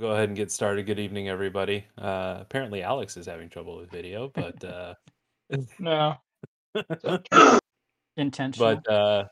[0.00, 0.86] We'll go ahead and get started.
[0.86, 1.84] Good evening, everybody.
[1.98, 4.94] Uh, apparently, Alex is having trouble with video, but uh,
[5.78, 6.14] No.
[8.16, 8.76] Intentional.
[8.76, 9.24] but uh,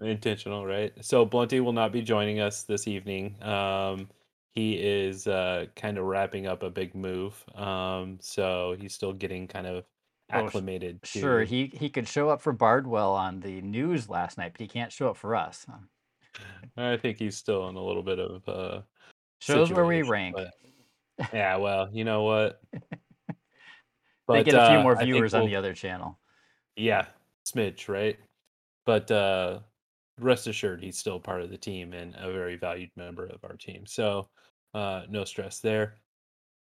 [0.00, 0.92] intentional, right?
[1.00, 3.42] So Blunty will not be joining us this evening.
[3.42, 4.08] Um,
[4.52, 9.48] he is uh, kind of wrapping up a big move, um, so he's still getting
[9.48, 9.84] kind of
[10.32, 14.52] Oh, acclimated Sure, he he could show up for Bardwell on the news last night,
[14.52, 15.66] but he can't show up for us.
[16.76, 18.82] I think he's still in a little bit of uh,
[19.40, 20.36] Shows where we rank.
[20.36, 20.52] but
[21.32, 22.60] yeah, well, you know what?
[24.28, 26.18] They get a few uh, more viewers on we'll the other channel.
[26.76, 27.06] Yeah,
[27.46, 28.18] smidge, right?
[28.86, 29.60] But uh
[30.20, 33.56] rest assured he's still part of the team and a very valued member of our
[33.56, 33.84] team.
[33.86, 34.28] So
[34.72, 35.96] uh no stress there.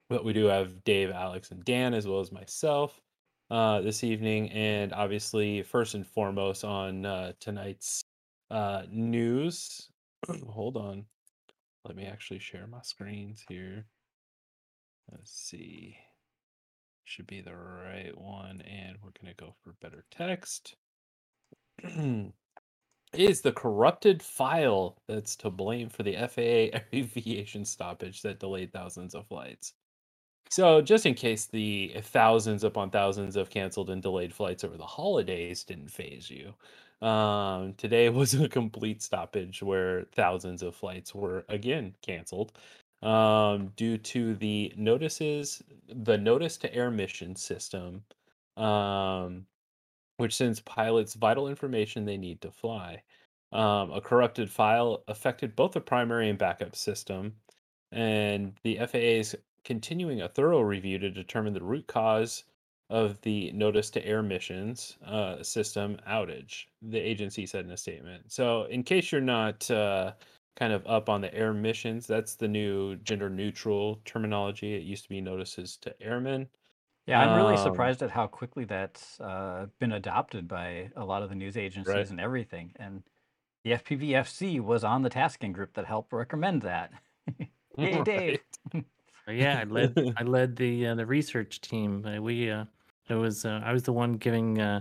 [0.09, 3.01] But we do have Dave, Alex, and Dan as well as myself
[3.51, 4.51] uh this evening.
[4.51, 8.03] And obviously, first and foremost on uh tonight's
[8.51, 9.89] uh news.
[10.49, 11.07] Hold on.
[11.87, 13.87] Let me actually share my screens here.
[15.11, 15.97] Let's see.
[17.05, 20.75] Should be the right one, and we're gonna go for better text.
[23.13, 29.15] is the corrupted file that's to blame for the FAA aviation stoppage that delayed thousands
[29.15, 29.75] of flights.
[30.51, 34.87] So, just in case the thousands upon thousands of canceled and delayed flights over the
[34.87, 36.55] holidays didn't phase you,
[37.07, 42.53] um, today was a complete stoppage where thousands of flights were again canceled
[43.03, 48.03] um, due to the notices, the notice to air mission system,
[48.57, 49.47] um,
[50.17, 53.03] which sends pilots vital information they need to fly.
[53.53, 57.35] Um, a corrupted file affected both the primary and backup system,
[57.93, 62.45] and the FAA is continuing a thorough review to determine the root cause
[62.89, 68.31] of the notice to air missions uh, system outage, the agency said in a statement.
[68.33, 70.15] So, in case you're not uh,
[70.57, 74.75] kind of up on the air missions, that's the new gender neutral terminology.
[74.75, 76.49] It used to be notices to airmen.
[77.07, 81.23] Yeah, I'm really Um, surprised at how quickly that's uh, been adopted by a lot
[81.23, 82.11] of the news agencies right.
[82.11, 82.73] and everything.
[82.77, 83.05] And
[83.65, 86.93] the FPVFC was on the tasking group that helped recommend that.
[87.79, 88.41] Yay, Dave!
[89.29, 92.05] Yeah, I led I led the uh, the research team.
[92.07, 92.67] Uh, we uh,
[93.09, 94.81] it was uh, I was the one giving uh,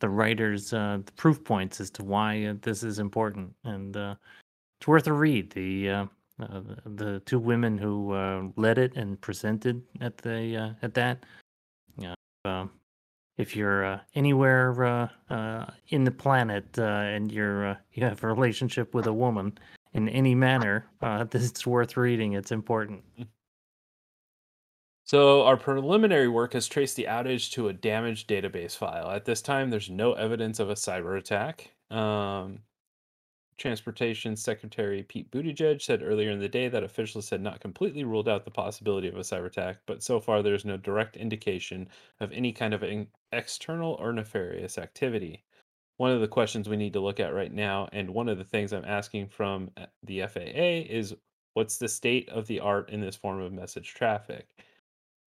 [0.00, 4.14] the writers uh, the proof points as to why uh, this is important, and uh,
[4.80, 5.50] it's worth a read.
[5.50, 6.06] The uh,
[6.84, 11.24] the two women who led it and presented at the at that.
[12.44, 12.72] Um,
[13.36, 15.08] if you're anywhere
[15.88, 19.56] in the planet and you're you have a relationship with a woman
[19.94, 22.32] in any manner, uh, this is worth reading.
[22.32, 23.02] It's important.
[25.04, 29.10] So our preliminary work has traced the outage to a damaged database file.
[29.10, 31.72] At this time, there's no evidence of a cyber attack.
[31.90, 32.60] Um,
[33.58, 38.28] Transportation Secretary Pete Buttigieg said earlier in the day that officials had not completely ruled
[38.28, 41.88] out the possibility of a cyber attack, but so far there's no direct indication
[42.20, 42.82] of any kind of
[43.30, 45.44] external or nefarious activity.
[45.98, 48.44] One of the questions we need to look at right now, and one of the
[48.44, 51.14] things I'm asking from uh, the FAA, is
[51.54, 54.48] what's the state of the art in this form of message traffic?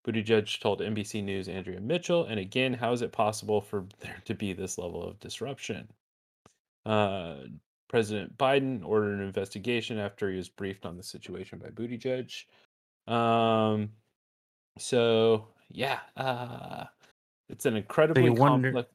[0.07, 4.35] Buttigieg told NBC News Andrea Mitchell, and again, how is it possible for there to
[4.35, 5.89] be this level of disruption?
[6.85, 7.37] Uh,
[7.89, 12.45] President Biden ordered an investigation after he was briefed on the situation by Buttigieg.
[13.13, 13.91] Um,
[14.79, 16.85] so yeah, uh,
[17.49, 18.91] it's an So incredibly you wonder complex.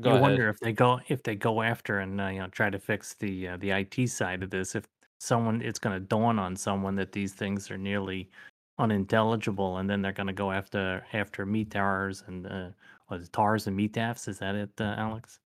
[0.00, 0.22] Go you ahead.
[0.22, 3.14] wonder if they go if they go after and uh, you know try to fix
[3.14, 4.74] the uh, the IT side of this.
[4.74, 4.84] If
[5.20, 8.30] someone it's going to dawn on someone that these things are nearly
[8.78, 12.68] unintelligible, and then they're going to go after after METARs and uh,
[13.08, 14.28] what is it, TARs and METAFs?
[14.28, 15.38] Is that it, uh, Alex?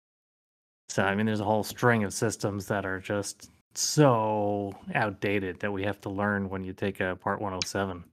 [0.88, 5.72] So I mean, there's a whole string of systems that are just so outdated that
[5.72, 8.04] we have to learn when you take a Part 107,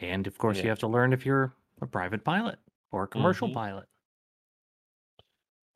[0.00, 0.64] and of course Yeah.
[0.64, 2.58] you have to learn if you're a private pilot
[2.92, 3.54] or a commercial Mhm.
[3.54, 3.88] pilot.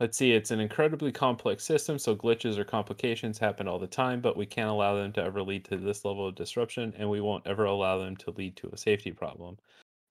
[0.00, 4.20] Let's see, it's an incredibly complex system, so glitches or complications happen all the time,
[4.20, 7.20] but we can't allow them to ever lead to this level of disruption, and we
[7.20, 9.58] won't ever allow them to lead to a safety problem.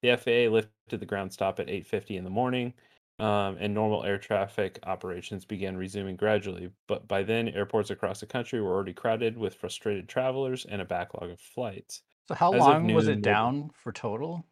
[0.02, 2.74] The FAA lifted the ground stop at 8:50 in the morning,
[3.20, 6.72] um, and normal air traffic operations began resuming gradually.
[6.88, 10.86] But by then, airports across the country were already crowded with frustrated travelers and a
[10.86, 12.04] backlog of flights.
[12.28, 14.46] So how As long was it down for total?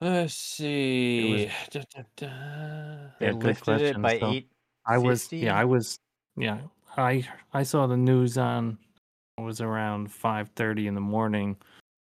[0.00, 1.50] Let's see.
[1.70, 2.26] Da, da, da.
[2.26, 4.02] Yeah, They good lifted it question.
[4.02, 4.48] by So, eight
[4.86, 5.38] I was fifty.
[5.38, 5.98] yeah, I was
[6.36, 6.58] yeah,
[6.96, 8.78] I I saw the news on
[9.38, 11.56] it was around 5:30 in the morning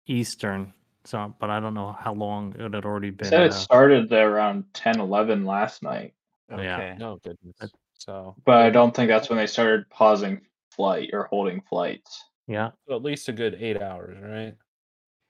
[0.07, 0.73] Eastern.
[1.05, 3.29] So, but I don't know how long it had already They been.
[3.29, 6.15] said it uh, started there around 10, 11 last night,
[6.51, 6.57] Yeah.
[6.77, 6.97] Okay.
[6.99, 7.55] No goodness.
[7.61, 10.41] But- So but I don't think that's when they started pausing
[10.71, 12.25] flight or holding flights.
[12.47, 12.71] Yeah.
[12.87, 14.55] So at least a good eight hours, right?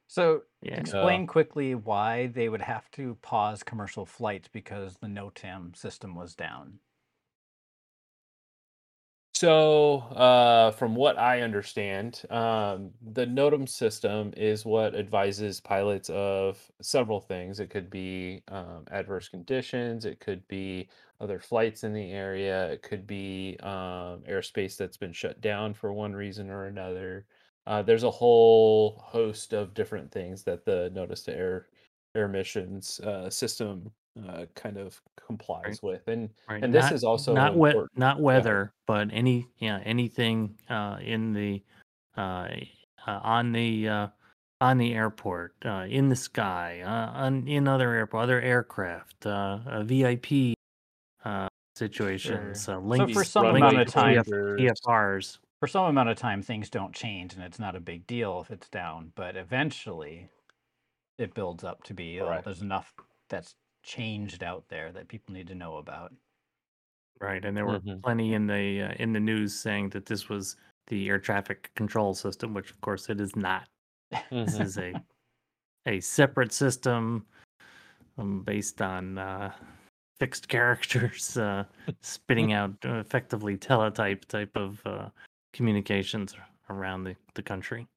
[0.08, 0.72] So Yeah.
[0.74, 6.34] explain quickly why they would have to pause commercial flights because the NOTAM system was
[6.34, 6.80] down.
[9.34, 16.70] So, uh, from what I understand, um, the NOTAM system is what advises pilots of
[16.80, 17.60] several things.
[17.60, 20.88] It could be um, adverse conditions, it could be
[21.20, 25.92] other flights in the area, it could be um, airspace that's been shut down for
[25.92, 27.26] one reason or another.
[27.66, 31.68] Uh, there's a whole host of different things that the notice to air
[32.14, 33.90] air missions uh, system
[34.28, 36.62] uh, kind of complies with, and Right.
[36.64, 38.22] and this is also not wet, not ahead.
[38.22, 41.62] weather, but any yeah anything uh, in the
[42.16, 42.48] uh,
[43.06, 44.08] uh, on the uh,
[44.60, 49.58] on the airport, uh, in the sky, uh, on in other airport, other aircraft, uh,
[49.66, 50.54] uh, VIP
[51.24, 52.52] uh, situations, Sure.
[52.52, 54.58] uh, So linked for some linked amount to of time, closures.
[55.56, 55.60] TFRs.
[55.60, 58.50] for some amount of time, things don't change, and it's not a big deal if
[58.50, 59.12] it's down.
[59.14, 60.28] But eventually,
[61.18, 62.20] it builds up to be.
[62.20, 62.44] Oh, Correct.
[62.44, 62.92] there's enough
[63.28, 66.12] that's changed out there that people need to know about.
[67.20, 68.02] Right, and there were Mhm.
[68.02, 70.56] plenty in the uh, in the news saying that this was
[70.88, 73.68] the air traffic control system, which of course it is not.
[74.10, 74.60] This Mhm.
[74.60, 74.94] is a
[75.86, 77.26] a separate system
[78.18, 79.52] um, based on uh,
[80.18, 81.64] fixed characters uh,
[82.02, 85.08] spitting out uh, effectively teletype type of uh,
[85.56, 86.34] communications
[86.68, 87.88] around the, the country.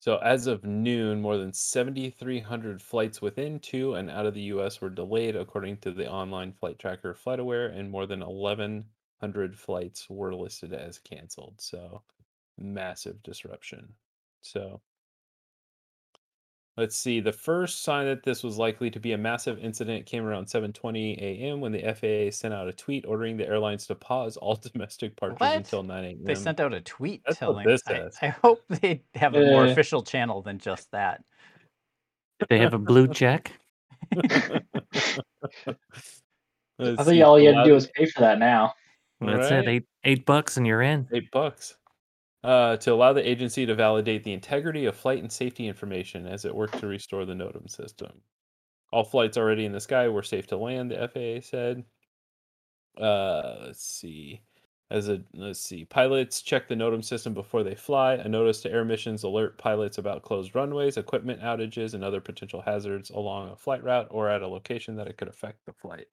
[0.00, 4.80] So as of noon, more than 7,300 flights within to and out of the U.S.
[4.80, 10.34] were delayed, according to the online flight tracker FlightAware, and more than 1,100 flights were
[10.34, 11.54] listed as canceled.
[11.58, 12.02] So
[12.58, 13.92] massive disruption.
[14.40, 14.80] So
[16.80, 17.20] let's see.
[17.20, 21.18] The first sign that this was likely to be a massive incident came around 7:20
[21.18, 21.60] a.m.
[21.60, 25.38] when the FAA sent out a tweet ordering the airlines to pause all domestic departures
[25.40, 25.56] What?
[25.56, 26.24] until 9 a.m.
[26.24, 27.66] They sent out a tweet That's what telling.
[27.66, 28.18] this I, says.
[28.22, 31.22] I hope they have a more official channel than just that.
[32.48, 33.52] They have a blue check?
[34.16, 34.62] I
[37.04, 38.72] think all you had to do is pay for that now.
[39.20, 39.68] That's it.
[39.68, 41.06] Eight eight bucks and you're in.
[41.12, 41.76] eight bucks
[42.42, 46.44] uh, to allow the agency to validate the integrity of flight and safety information as
[46.44, 48.10] it worked to restore the NOTAM system.
[48.92, 51.84] All flights already in the sky were safe to land, the FAA said.
[52.98, 54.40] Uh, let's see.
[54.90, 58.14] As a let's see, pilots check the NOTAM system before they fly.
[58.14, 62.60] A notice to air missions alert pilots about closed runways, equipment outages, and other potential
[62.60, 66.08] hazards along a flight route or at a location that it could affect the flight.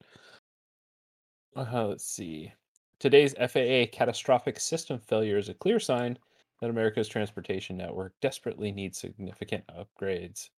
[1.55, 2.53] Uh, let's see.
[2.99, 6.19] Today's FAA catastrophic system failure is a clear sign
[6.61, 10.49] that America's transportation network desperately needs significant upgrades.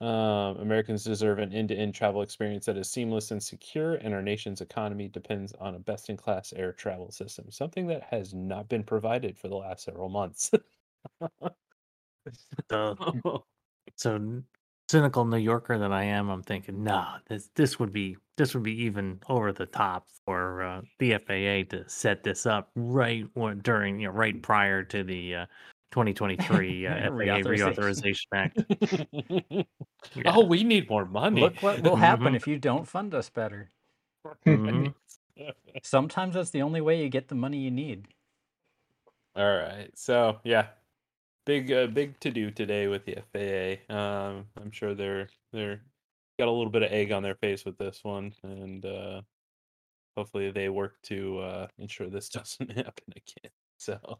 [0.00, 4.14] Um, Americans deserve an end to end travel experience that is seamless and secure, and
[4.14, 8.34] our nation's economy depends on a best in class air travel system, something that has
[8.34, 10.50] not been provided for the last several months.
[12.68, 12.96] The-
[13.96, 14.42] so
[14.92, 18.62] cynical New Yorker that I am, I'm thinking, nah, this this would be this would
[18.62, 23.60] be even over the top for uh, the FAA to set this up right when,
[23.60, 25.46] during you know right prior to the uh,
[25.92, 27.74] 2023 uh, FAA Reauthorization.
[27.74, 29.66] Reauthorization Act.
[30.16, 30.34] Yeah.
[30.34, 31.40] Oh, we need more money.
[31.40, 33.70] Look what will happen if you don't fund us better.
[34.44, 34.92] Mhm.
[35.84, 38.08] Sometimes that's the only way you get the money you need.
[39.36, 39.90] All right.
[39.94, 40.66] So yeah,
[41.44, 43.94] big uh, big to do today with the FAA.
[43.94, 45.80] Um, I'm sure they're they're
[46.38, 49.22] got a little bit of egg on their face with this one, and uh,
[50.16, 53.52] hopefully they work to uh, ensure this doesn't happen again.
[53.78, 54.18] So.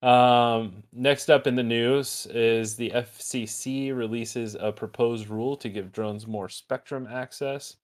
[0.00, 5.90] Um, next up in the news is the FCC releases a proposed rule to give
[5.90, 7.76] drones more spectrum access.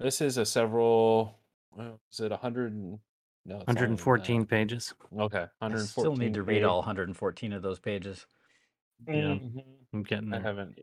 [0.00, 1.38] This is a several,
[1.78, 2.98] is it 100?
[3.44, 4.06] And- No, it's longer than that.
[4.06, 4.94] 114 pages.
[5.18, 5.86] Okay, I 114.
[5.86, 8.26] still need to read all 114 of those pages.
[9.06, 9.14] Yeah.
[9.14, 9.64] Mhm.
[9.92, 10.46] I'm getting I there.
[10.46, 10.78] haven't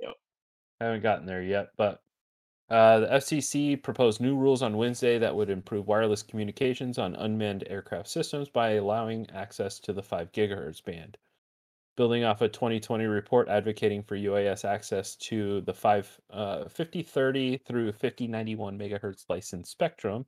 [0.80, 2.02] haven't gotten there yet, but
[2.70, 7.66] uh, the FCC proposed new rules on Wednesday that would improve wireless communications on unmanned
[7.68, 11.18] aircraft systems by allowing access to the 5 gigahertz band.
[11.98, 17.92] Building off a 2020 report advocating for UAS access to the 5 uh, 5030 through
[17.92, 20.26] 5091 megahertz licensed spectrum,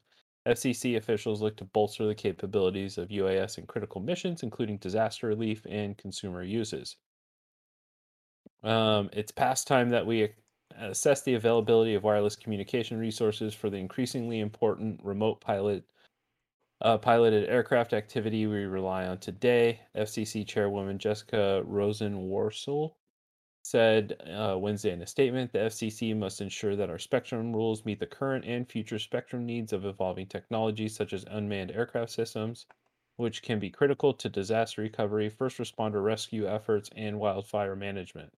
[0.47, 5.65] FCC officials look to bolster the capabilities of UAS in critical missions, including disaster relief
[5.69, 6.97] and consumer uses.
[8.63, 10.29] Um, it's past time that we
[10.77, 15.83] assess the availability of wireless communication resources for the increasingly important remote pilot
[16.81, 19.79] uh, piloted aircraft activity we rely on today.
[19.95, 22.95] FCC Chairwoman Jessica Rosenworcel
[23.63, 27.99] said uh, Wednesday in a statement, the FCC must ensure that our spectrum rules meet
[27.99, 32.65] the current and future spectrum needs of evolving technologies such as unmanned aircraft systems.
[33.17, 38.33] which can be critical to disaster recovery, first responder rescue efforts, and wildfire management.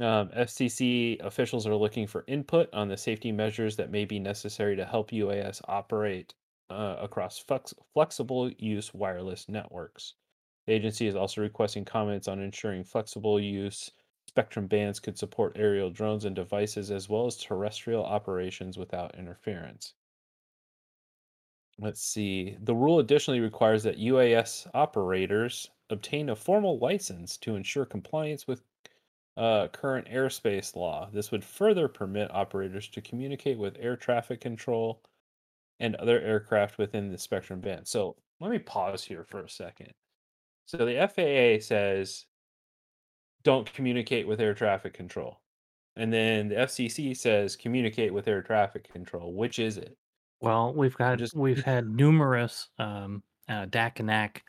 [0.00, 4.74] Um, FCC officials are looking for input on the safety measures that may be necessary
[4.76, 6.34] to help UAS operate
[6.70, 10.14] uh, across flex- flexible use wireless networks.
[10.66, 13.90] The agency is also requesting comments on ensuring flexible use
[14.30, 19.94] spectrum bands could support aerial drones and devices as well as terrestrial operations without interference.
[21.80, 22.56] Let's see.
[22.62, 28.62] The rule additionally requires that UAS operators obtain a formal license to ensure compliance with
[29.36, 31.10] uh, current airspace law.
[31.12, 35.02] This would further permit operators to communicate with air traffic control
[35.80, 37.88] and other aircraft within the spectrum band.
[37.88, 39.92] So let me pause here for a second.
[40.66, 42.26] So the FAA says
[43.42, 45.40] don't communicate with air traffic control.
[45.96, 49.32] And then the FCC says communicate with air traffic control.
[49.32, 49.96] Which is it?
[50.40, 54.42] Well, we've got just- we've had numerous um, uh, DAC and AC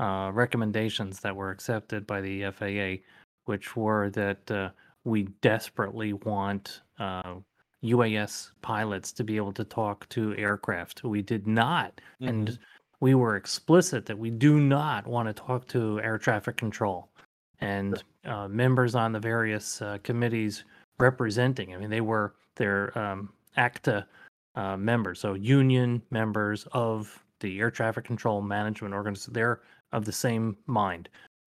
[0.00, 3.02] uh, recommendations that were accepted by the FAA,
[3.44, 4.70] which were that uh,
[5.04, 7.34] we desperately want uh,
[7.84, 11.04] UAS pilots to be able to talk to aircraft.
[11.04, 12.28] We did not, Mhm.
[12.28, 12.58] and
[13.00, 17.08] we were explicit that we do not want to talk to air traffic control.
[17.60, 20.64] And uh, members on the various uh, committees
[20.98, 24.06] representing, I mean, they were their um, ACTA
[24.54, 29.32] uh, members, so union members of the air traffic control management organization.
[29.32, 29.60] They're
[29.92, 31.08] of the same mind.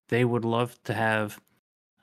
[0.09, 1.41] They would love to have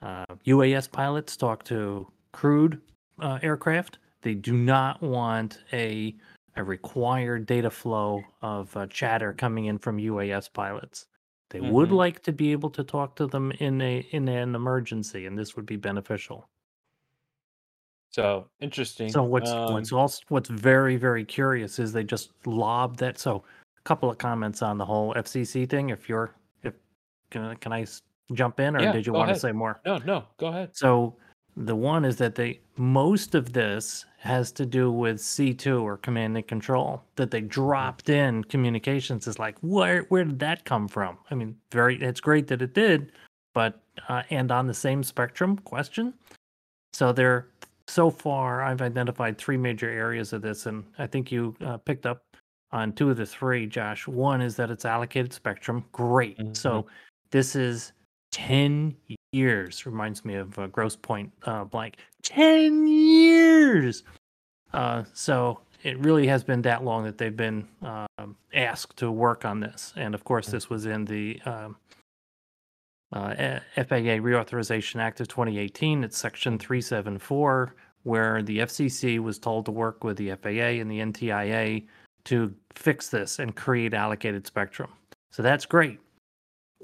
[0.01, 2.81] uh, UAS pilots talk to crewed
[3.19, 3.99] uh, aircraft.
[4.21, 6.15] They do not want a
[6.57, 11.07] a required data flow of uh, chatter coming in from UAS pilots.
[11.49, 11.91] They would Mhm.
[11.91, 15.55] like to be able to talk to them in a in an emergency, and this
[15.55, 16.49] would be beneficial.
[18.09, 19.13] So interesting.
[19.13, 23.17] So what's Um, what's also what's very very curious is they just lobbed that.
[23.19, 23.43] So
[23.77, 25.89] a couple of comments on the whole FCC thing.
[25.89, 26.73] If you're if
[27.29, 27.85] can I, can I
[28.33, 29.81] jump in or Yeah, did you want to say more?
[29.85, 30.73] no, no, go ahead.
[30.73, 31.17] So
[31.57, 36.35] the one is that they most of this has to do with C2 or command
[36.35, 41.17] and control that they dropped in communications is like where where did that come from?
[41.31, 43.11] I mean, very it's great that it did,
[43.53, 46.13] but uh, and on the same spectrum question.
[46.93, 47.47] So there
[47.87, 52.05] so far I've identified three major areas of this and I think you uh, picked
[52.05, 52.23] up
[52.71, 54.07] on two of the three, Josh.
[54.07, 55.85] One is that it's allocated spectrum.
[55.93, 56.57] Great.
[56.57, 56.87] So
[57.31, 57.93] this is
[58.31, 58.95] 10
[59.35, 61.97] years reminds me of uh, gross point uh, blank.
[62.23, 64.03] 10 years!
[64.73, 69.45] Uh, so it really has been that long that they've been um, asked to work
[69.45, 69.93] on this.
[69.95, 71.75] And of course this was in the um,
[73.13, 79.71] uh, faa reauthorization act of 2018 it's section 374 where the fcc was told to
[79.71, 81.85] work with the faa and the ntia
[82.25, 84.89] to fix this and create allocated spectrum.
[85.31, 85.99] So that's great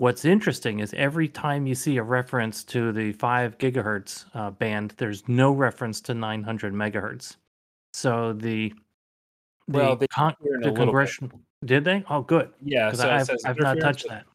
[0.01, 4.95] What's interesting is every time you see a reference to the 5 gigahertz uh, band,
[4.97, 7.35] there's no reference to 900 megahertz.
[7.93, 8.73] So the
[9.67, 12.03] the, Well, they con- here in a the congressional did they?
[12.09, 12.49] Oh, good.
[12.63, 14.25] Yeah, so I've, I've not touched with- that.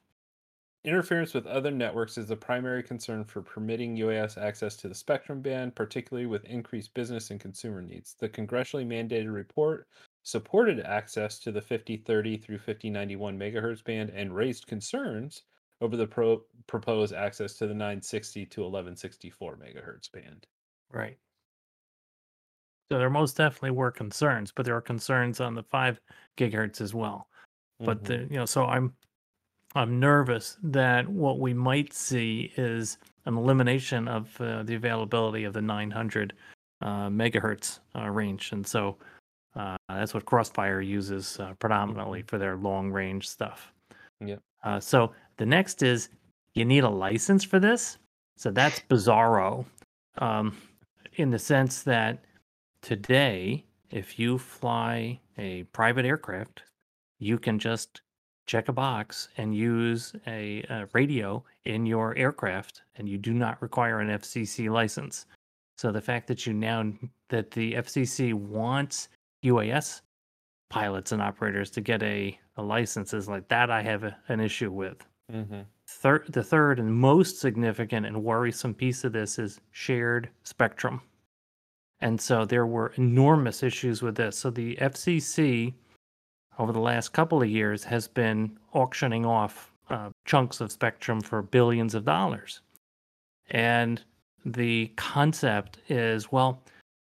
[0.84, 5.42] Interference with other networks is the primary concern for permitting UAS access to the spectrum
[5.42, 8.14] band, particularly with increased business and consumer needs.
[8.20, 9.88] The congressionally mandated report
[10.22, 15.42] supported access to the 5030 through 5091 megahertz band and raised concerns
[15.80, 20.46] over the pro- proposed access to the 960 to 1164 megahertz band.
[20.92, 21.18] Right.
[22.90, 26.00] So there most definitely were concerns, but there are concerns on the 5
[26.36, 27.28] gigahertz as well.
[27.78, 28.06] but Mhm.
[28.06, 28.96] the you know so i'm
[29.74, 35.52] i'm nervous that what we might see is an elimination of uh, the availability of
[35.52, 36.32] the 900
[36.80, 38.96] uh, megahertz uh, range and so
[39.56, 43.74] uh, that's what crossfire uses uh, predominantly for their long range stuff
[44.20, 44.40] Yep.
[44.64, 46.08] uh, so the next is
[46.54, 47.98] you need a license for this
[48.36, 49.64] so that's bizarro
[50.18, 50.56] um,
[51.14, 52.24] in the sense that
[52.82, 56.62] today if you fly a private aircraft
[57.18, 58.02] you can just
[58.46, 63.60] check a box and use a, a radio in your aircraft and you do not
[63.60, 65.26] require an FCC license.
[65.76, 66.92] So the fact that you now
[67.28, 69.08] that the FCC wants
[69.44, 70.00] UAS
[70.70, 74.40] pilots and operators to get a, a license is like that I have a, an
[74.40, 75.04] issue with.
[75.32, 75.66] Mhm.
[75.88, 81.02] Third, the third and most significant and worrisome piece of this is shared spectrum.
[82.00, 84.38] And so there were enormous issues with this.
[84.38, 85.74] So the FCC,
[86.58, 91.42] over the last couple of years, has been auctioning off uh, chunks of spectrum for
[91.42, 92.60] billions of dollars.
[93.50, 94.02] And
[94.44, 96.62] the concept is well,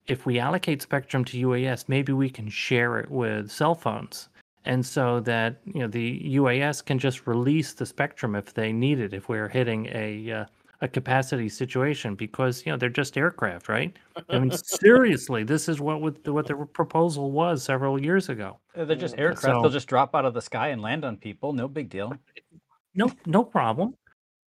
[0.06, 4.30] if we allocate spectrum to UAS, maybe we can share it with cell phones.
[4.68, 9.00] And so that you know the UAS can just release the spectrum if they need
[9.00, 10.46] it if we're hitting a uh,
[10.82, 13.98] a capacity situation because you know they're just aircraft, right?
[14.30, 18.60] I mean, seriously, this is what what the proposal was several years ago.
[18.76, 19.42] Uh, They're just aircraft.
[19.42, 21.54] So- They'll just drop out of the sky and land on people.
[21.54, 22.14] No big deal.
[22.94, 23.96] No, no problem.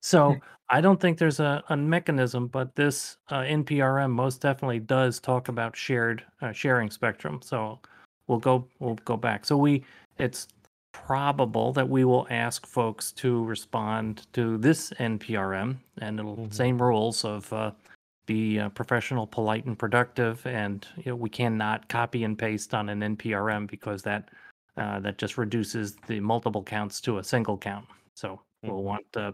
[0.02, 0.36] So.
[0.72, 5.48] I don't think there's a, a mechanism, but this uh, NPRM most definitely does talk
[5.48, 7.40] about shared uh, sharing spectrum.
[7.44, 7.80] So
[8.28, 9.46] we'll go we'll go back.
[9.46, 9.84] So we
[10.20, 10.48] it's
[10.92, 16.54] probable that we will ask folks to respond to this NPRM, and it'll Mhm.
[16.54, 17.72] same rules of uh,
[18.26, 20.46] be uh, professional, polite, and productive.
[20.46, 24.30] And you know, we cannot copy and paste on an NPRM because that
[24.78, 27.86] uh, that just reduces the multiple counts to a single count.
[28.16, 28.84] So we'll Mhm.
[28.84, 29.32] want uh,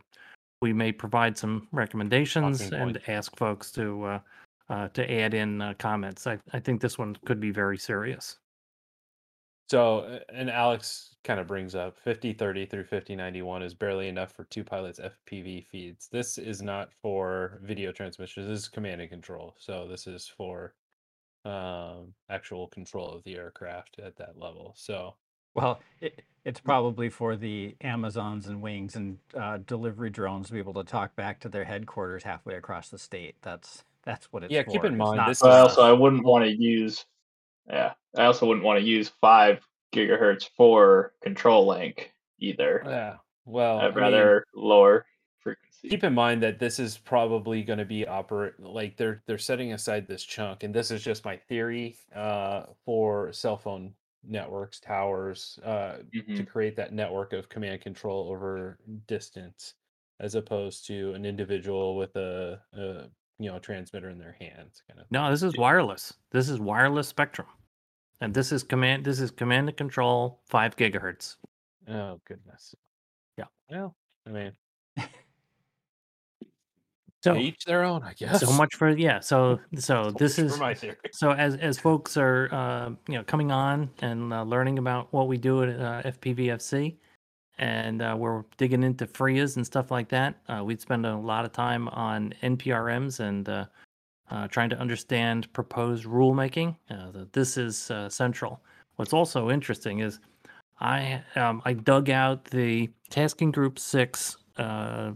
[0.62, 4.20] we may provide some recommendations Talking and ask folks to uh,
[4.70, 6.26] uh, to add in uh, comments.
[6.26, 8.40] I, I think this one could be very serious.
[9.76, 14.64] So, and Alex kind of brings up 5030 through 5091 is barely enough for two
[14.64, 16.08] pilots FPV feeds.
[16.12, 18.48] This is not for video transmissions.
[18.48, 19.56] This is command and control.
[19.58, 20.76] So this is for
[21.46, 24.74] um, actual control of the aircraft at that level.
[24.78, 25.16] So
[25.56, 26.66] Well, it, it's Mm.
[26.66, 31.16] probably for the Amazons and Wings and uh, delivery drones to be able to talk
[31.16, 33.36] back to their headquarters halfway across the state.
[33.42, 34.72] That's that's what it's Yeah, for.
[34.72, 37.06] keep in It's mind, this for But is- also, I wouldn't want to use.
[37.68, 42.82] Yeah, I also wouldn't want to use five gigahertz for control link either.
[42.86, 45.06] yeah, well, I I'd mean, rather lower
[45.40, 45.90] frequency.
[45.90, 49.74] keep in mind that this is probably going to be operate like they're they're setting
[49.74, 53.94] aside this chunk and this is just my theory uh for cell phone
[54.28, 56.48] networks towers uh to Mhm.
[56.48, 59.76] create that network of command control over distance
[60.20, 63.08] as opposed to an individual with a, a
[63.38, 66.12] you know transmitter in their hands kind of No, this is wireless.
[66.32, 67.48] This is wireless spectrum,
[68.22, 69.04] and this is command.
[69.06, 71.36] This is command and control, five gigahertz.
[71.88, 72.74] oh goodness
[73.38, 73.46] Yeah.
[73.70, 73.96] well
[74.28, 74.52] i mean
[77.24, 79.20] So each their own i guess so much for yeah.
[79.20, 80.60] So so this is
[81.12, 85.28] so as as folks are uh, you know coming on and uh, learning about what
[85.28, 86.96] we do at uh, FPVFC,
[87.58, 90.36] and uh, we're digging into FRIAs and stuff like that.
[90.48, 93.50] Uh, we'd spend a lot of time on NPRMs and
[94.32, 96.76] uh, trying to understand proposed rulemaking.
[96.90, 98.62] Uh, th- this is uh, central.
[98.96, 100.20] What's also interesting is
[100.80, 105.12] I um, I dug out the tasking group six uh,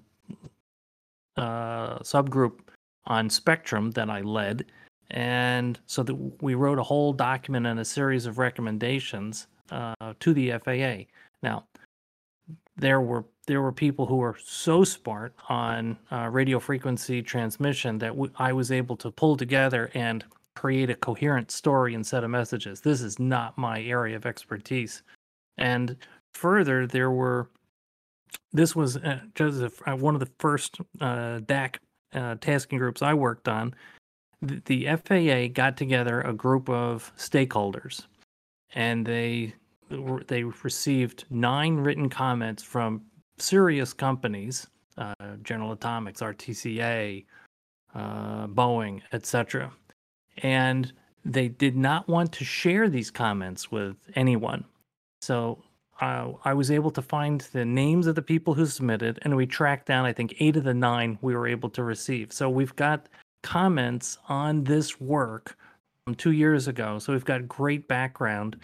[1.37, 2.59] uh, subgroup
[3.05, 4.65] on Spectrum that I led,
[5.11, 10.33] and so that we wrote a whole document and a series of recommendations uh, to
[10.33, 11.05] the FAA.
[11.41, 11.65] Now,
[12.77, 18.09] there were there were people who were so smart on uh, radio frequency transmission that
[18.09, 20.23] w- I was able to pull together and
[20.55, 22.79] create a coherent story and set of messages.
[22.79, 25.01] This is not my area of expertise.
[25.57, 25.97] And
[26.35, 27.49] further, there were
[28.53, 31.77] this was uh, Joseph uh, one of the first uh, DAC
[32.13, 33.73] uh, tasking groups I worked on.
[34.43, 38.05] The, the FAA got together a group of stakeholders,
[38.75, 39.55] and they
[40.27, 43.01] they received nine written comments from
[43.41, 47.25] serious companies, uh, General Atomics, RTCA,
[47.95, 49.71] uh, Boeing, etc.
[50.37, 50.91] And
[51.25, 54.65] they did not want to share these comments with anyone.
[55.21, 55.63] So
[56.01, 59.45] uh, I was able to find the names of the people who submitted, and we
[59.45, 62.31] tracked down, I think, eight of the nine we were able to receive.
[62.31, 63.07] So we've got
[63.43, 65.57] comments on this work
[66.05, 66.99] from two years ago.
[66.99, 68.57] So we've got great background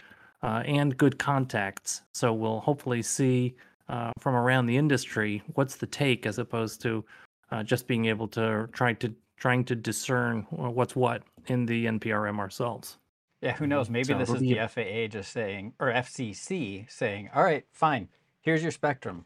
[0.43, 2.01] uh, and good contacts.
[2.13, 3.55] So we'll hopefully see
[3.89, 7.03] uh, from around the industry what's the take as opposed to
[7.51, 11.85] uh, just being able to try to trying to discern uh, what's what in the
[11.85, 12.97] NPRM ourselves.
[13.41, 13.89] Yeah, who knows?
[13.89, 18.07] Maybe So this is be the FAA just saying, or FCC saying, "All right, fine.
[18.41, 19.25] Here's your spectrum.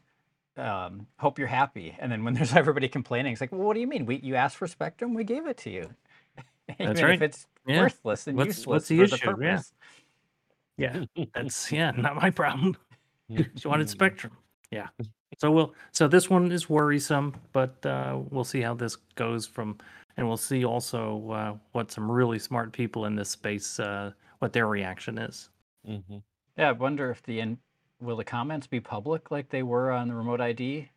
[0.56, 3.80] Um, hope you're happy." And then when there's everybody complaining, it's like, "Well, what do
[3.80, 4.04] you mean?
[4.04, 5.94] We you asked for spectrum, we gave it to you.
[6.78, 7.80] Even That's if it's Yeah.
[7.80, 9.16] worthless and What's- useless what's the for issue?
[9.16, 9.52] the Yeah.
[9.56, 9.72] purpose."
[10.76, 12.76] Yeah, that's yeah, not my problem.
[13.56, 13.88] She wanted.
[13.88, 14.32] Spectrum.
[14.70, 14.88] Yeah.
[15.38, 19.78] So we'll so this one is worrisome, but uh, we'll see how this goes from,
[20.16, 24.52] and we'll see also uh, what some really smart people in this space uh, what
[24.52, 25.48] their reaction is.
[25.88, 26.22] Mhm.
[26.56, 27.58] Yeah, I wonder if the in,
[28.00, 30.88] will the comments be public like they were on the remote ID,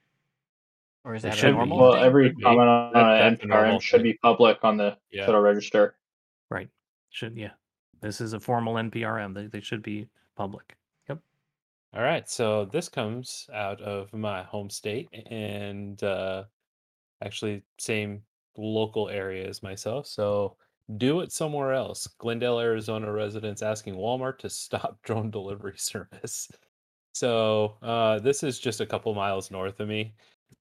[1.04, 1.58] or is that should a be.
[1.58, 2.04] normal Well, thing?
[2.04, 4.12] every comment on That- an that's NPRM should thing.
[4.12, 5.26] be public on the Yeah.
[5.26, 5.96] Federal Register.
[6.50, 6.70] Right?
[7.10, 7.52] Should yeah.
[8.02, 9.34] This is a formal NPRM.
[9.34, 10.76] They they should be public.
[11.96, 16.46] All right, so this comes out of my home state and uh,
[17.24, 18.24] actually same
[18.58, 20.08] local area as myself.
[20.08, 20.58] So
[20.98, 22.08] do it somewhere else.
[22.18, 26.50] Glendale, Arizona residents asking Walmart to stop drone delivery service.
[27.14, 30.16] So uh, this is just a couple miles north of me.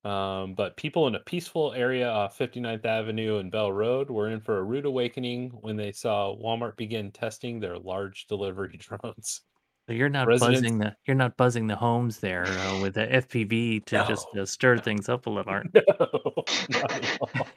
[0.04, 4.40] Um, but people in a peaceful area off 59th Avenue and Bell Road were in
[4.40, 9.42] for a rude awakening when they saw Walmart begin testing their large delivery drones.
[9.86, 13.06] So you're not Residents- buzzing the you're not buzzing the homes there uh, with the
[13.06, 15.50] FPV to just uh, stir things up a little.
[15.52, 15.82] aren't- No,
[16.70, 17.48] not at all.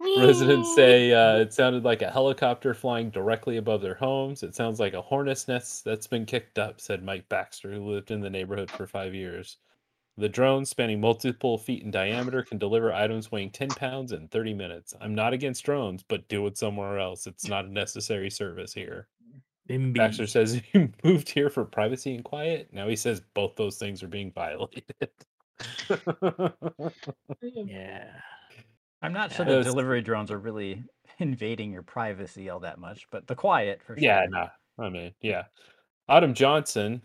[0.18, 4.42] Residents say uh, it sounded like a helicopter flying directly above their homes.
[4.42, 8.10] It sounds like a hornet's nest that's been kicked up, said Mike Baxter, who lived
[8.10, 9.58] in the neighborhood for five years.
[10.16, 14.54] The drone, spanning multiple feet in diameter, can deliver items weighing 10 pounds in 30
[14.54, 14.94] minutes.
[15.00, 17.26] I'm not against drones, but do it somewhere else.
[17.26, 19.08] It's not a necessary service here.
[19.68, 19.94] Bimby.
[19.96, 22.68] Baxter says he moved here for privacy and quiet.
[22.72, 24.84] Now he says both those things are being violated.
[27.42, 28.10] Yeah.
[29.02, 29.50] I'm not sure Yeah.
[29.52, 30.82] the Those- delivery drones are really
[31.18, 34.02] invading your privacy all that much, but the quiet for sure.
[34.02, 34.28] Yeah, sure.
[34.30, 34.48] no.
[34.78, 35.44] I mean, yeah.
[36.08, 37.02] Autumn Johnson,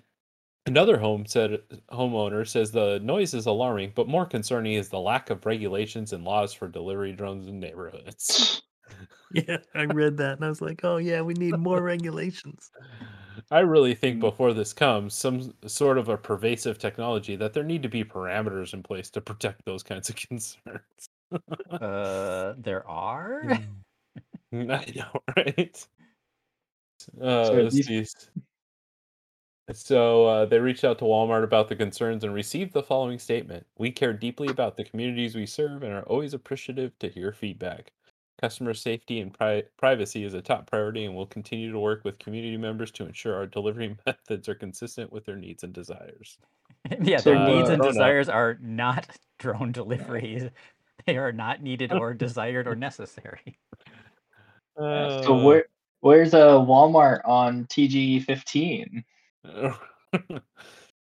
[0.65, 1.59] another home said
[1.91, 6.23] homeowner says the noise is alarming, but more concerning is the lack of regulations and
[6.23, 8.61] laws for delivery drones in neighborhoods.
[9.33, 12.71] Yeah, I read that and I was like, oh yeah, we need more regulations.
[13.51, 14.19] I really think Mm.
[14.19, 18.73] before this comes, some sort of a pervasive technology that there need to be parameters
[18.73, 21.09] in place to protect those kinds of concerns.
[21.79, 23.43] Uh, there are.
[23.43, 23.83] Mm.
[24.53, 25.87] I know, right?
[27.19, 28.05] Uh, So let's see.
[29.73, 33.65] So uh, they reached out to Walmart about the concerns and received the following statement:
[33.75, 37.91] "We care deeply about the communities we serve and are always appreciative to hear feedback.
[38.41, 42.17] Customer safety and pri- privacy is a top priority, and we'll continue to work with
[42.17, 46.39] community members to ensure our delivery methods are consistent with their needs and desires."
[47.01, 47.91] yeah, So, their needs uh, and DroneUp.
[47.91, 49.07] desires are not
[49.39, 50.49] drone deliveries.
[51.05, 53.57] They are not needed or desired or necessary.
[54.77, 55.65] Uh, so where
[55.99, 59.03] where's a Walmart on TG fifteen?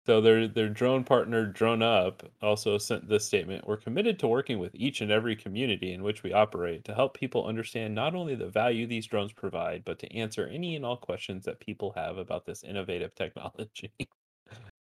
[0.09, 4.73] So their their drone partner DroneUp also sent this statement we're committed to working with
[4.73, 8.49] each and every community in which we operate to help people understand not only the
[8.49, 12.43] value these drones provide but to answer any and all questions that people have about
[12.43, 13.91] this innovative technology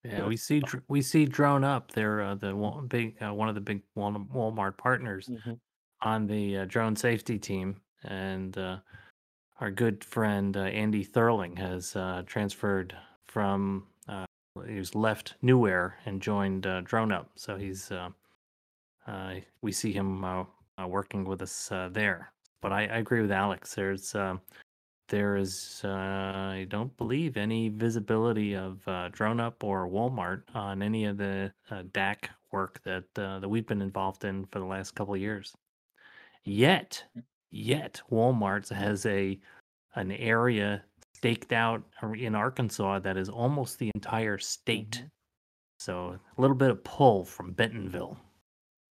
[0.03, 1.91] Yeah, we see we see DroneUp.
[1.91, 5.29] They're uh, the wa- big uh, one of the big Walmart partners
[6.01, 8.77] on the uh, drone safety team, and uh,
[9.59, 13.85] our good friend uh, Andy Thurling has uh, transferred from.
[14.67, 17.91] He was left Air and joined uh, DroneUp, so he's.
[17.91, 18.09] Uh,
[19.07, 20.45] uh, we see him uh,
[20.87, 22.31] working with us there.
[22.61, 23.73] But I, I agree with Alex.
[23.73, 24.15] There's
[25.07, 31.51] there is I don't believe any visibility of DroneUp or Walmart on any of the
[31.71, 35.55] DAC work that that we've been involved in for the last couple of years.
[36.43, 37.03] Yet,
[37.49, 39.39] yet Walmart has a
[39.95, 40.83] an area
[41.19, 41.83] staked out
[42.15, 45.03] in Arkansas that is almost the entire state.
[45.77, 48.17] So a little bit of pull from Bentonville.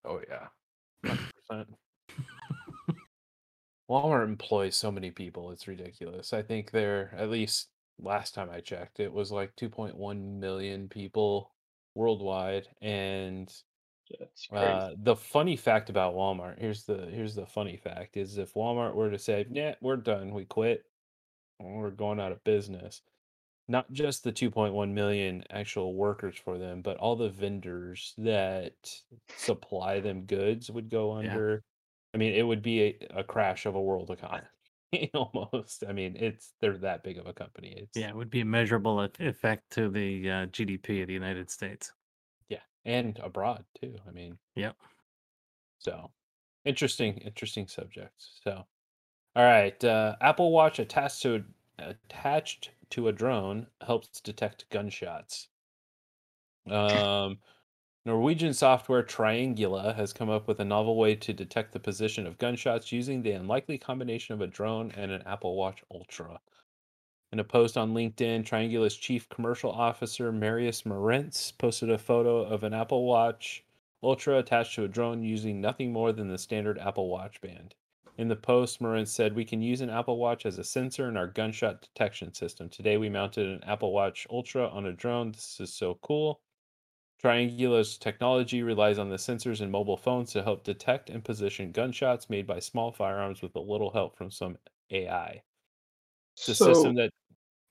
[0.05, 1.17] oh yeah
[1.51, 1.65] 100%
[3.91, 7.69] walmart employs so many people it's ridiculous i think they're at least
[8.01, 11.53] last time i checked it was like 2.1 million people
[11.95, 13.53] worldwide and
[14.21, 14.65] That's crazy.
[14.67, 18.95] Uh, the funny fact about Walmart, here's the here's the funny fact is if Walmart
[18.95, 20.85] were to say, "Yeah, we're done, we quit,
[21.61, 23.03] we're going out of business,"
[23.69, 29.03] not just the 2.1 million actual workers for them, but all the vendors that
[29.37, 31.41] supply them goods would go Yeah.
[31.41, 31.65] under.
[32.15, 34.49] I mean, it would be a, a crash of a world economy
[35.15, 35.85] almost.
[35.87, 37.75] I mean, it's they're that big of a company.
[37.77, 41.51] It's Yeah, it would be a measurable effect to the uh, GDP of the United
[41.51, 41.93] States.
[42.49, 43.97] Yeah, and abroad too.
[44.07, 44.77] I mean, Yep.
[45.79, 46.13] so
[46.65, 48.41] interesting, interesting subjects.
[48.43, 48.67] So,
[49.37, 51.45] all right, uh, Apple Watch attached to
[51.79, 55.49] attached to a drone helps detect gunshots.
[56.69, 57.39] Um,
[58.05, 62.39] Norwegian software Triangula has come up with a novel way to detect the position of
[62.39, 66.41] gunshots using the unlikely combination of a drone and an Apple Watch Ultra.
[67.31, 72.65] In a post on LinkedIn, Triangula's chief commercial officer, Marius Marentz, posted a photo of
[72.65, 73.63] an Apple Watch
[74.03, 77.75] Ultra attached to a drone using nothing more than the standard Apple Watch band.
[78.19, 81.17] In the post, Marentz said, We can use an Apple Watch as a sensor in
[81.17, 82.69] our gunshot detection system.
[82.69, 85.31] Today, we mounted an Apple Watch Ultra on a drone.
[85.31, 86.41] This is so cool.
[87.23, 92.29] Triangula's technology relies on the sensors in mobile phones to help detect and position gunshots
[92.29, 94.57] made by small firearms with a little help from some
[94.91, 95.41] AI.
[96.47, 97.11] The so system that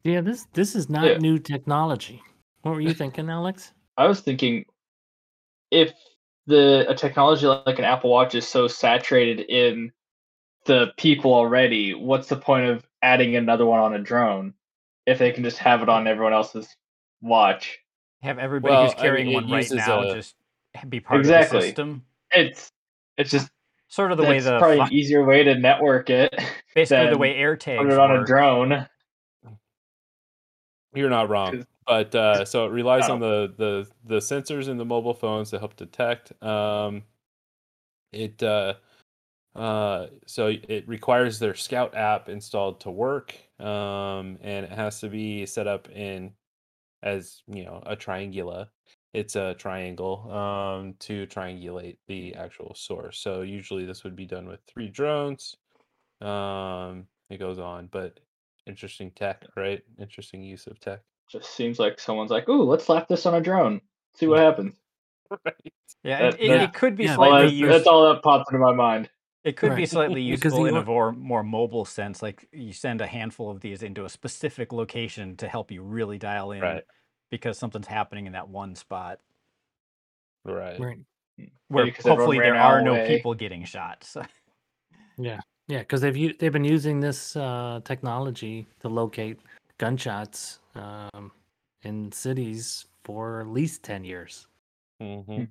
[0.06, 1.18] Yeah, this this is not Yeah.
[1.18, 2.22] new technology.
[2.62, 3.74] What were you thinking, Alex?
[3.98, 4.66] I was thinking
[5.72, 5.94] if
[6.46, 9.92] the a technology like an Apple Watch is so saturated in
[10.68, 14.54] the people already, what's the point of adding another one on a drone
[15.06, 16.68] if they can just have it on everyone else's
[17.22, 17.80] watch.
[18.22, 20.36] Have everybody Well, who's I mean, carrying one right now a- just
[20.90, 22.04] be part of the system.
[22.32, 22.72] It's
[23.18, 23.50] it's just
[23.90, 26.36] Sort of the way that's the probably fi- an easier way to network it.
[26.76, 28.86] basically the way AirTags Put it on a drone.
[30.94, 33.14] You're not wrong, But uh, so it relies Oh.
[33.14, 36.32] on the, the the sensors in the mobile phones to help detect.
[36.44, 37.04] Um,
[38.12, 38.74] it uh,
[39.58, 45.10] uh, so it requires their Scout app installed to work, um, and it has to
[45.10, 46.32] be set up in
[47.04, 48.68] as you know a triangula.
[49.14, 53.20] It's a triangle um, to triangulate the actual source.
[53.20, 55.56] So usually this would be done with three drones.
[56.22, 58.20] Um, it goes on, but
[58.68, 59.82] interesting tech, right?
[60.00, 61.00] Interesting use of tech.
[61.32, 63.82] Just seems like someone's like, "Ooh, let's slap this on a drone.
[64.16, 64.76] See what happens."
[65.46, 65.56] Right.
[66.04, 67.74] Yeah, That- it, it, that- it could be yeah, slightly that's, useful.
[67.78, 69.10] that's all that pops into my mind.
[69.48, 72.22] It could be slightly useful you in a more more mobile sense.
[72.22, 76.18] Like you send a handful of these into a specific location to help you really
[76.18, 76.84] dial in Right.
[77.32, 79.20] because something's happening in that one spot
[80.44, 80.80] Right.
[80.80, 81.00] Right.
[81.70, 83.08] where because hopefully there are no away.
[83.08, 84.04] people getting shot.
[84.04, 84.24] So
[85.18, 89.40] Yeah, yeah, because they've they've been using this uh, technology to locate
[89.78, 91.32] gunshots um,
[91.84, 94.48] in cities for at least ten years.
[95.00, 95.44] hmm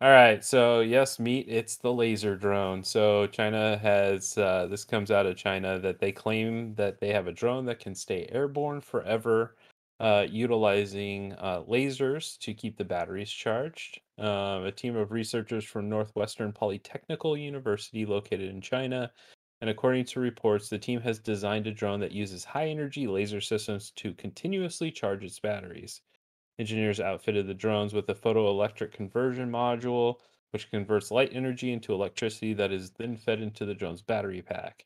[0.00, 0.44] All right.
[0.44, 1.48] So yes, meet.
[1.48, 2.82] It's the laser drone.
[2.84, 7.26] So China has uh, this comes out of China that they claim that they have
[7.26, 9.56] a drone that can stay airborne forever,
[10.00, 14.00] uh, utilizing uh, lasers to keep the batteries charged.
[14.18, 19.12] Um, a team of researchers from Northwestern Polytechnical University, located in China,
[19.60, 23.40] and according to reports, the team has designed a drone that uses high energy laser
[23.40, 26.02] systems to continuously charge its batteries.
[26.58, 30.16] Engineers outfitted the drones with a photoelectric conversion module,
[30.50, 34.84] which converts light energy into electricity that is then fed into the drone's battery pack.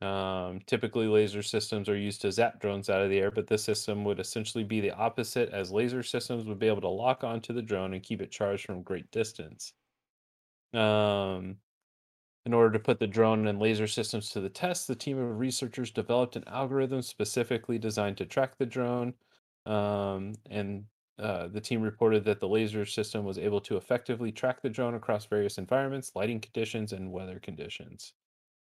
[0.00, 3.64] Um, typically, laser systems are used to zap drones out of the air, but this
[3.64, 7.52] system would essentially be the opposite, as laser systems would be able to lock onto
[7.52, 9.72] the drone and keep it charged from great distance.
[10.74, 11.58] Um,
[12.46, 15.38] in order to put the drone and laser systems to the test, the team of
[15.38, 19.14] researchers developed an algorithm specifically designed to track the drone.
[19.66, 20.86] Um, and
[21.18, 24.94] uh, the team reported that the laser system was able to effectively track the drone
[24.94, 28.12] across various environments, lighting conditions, and weather conditions.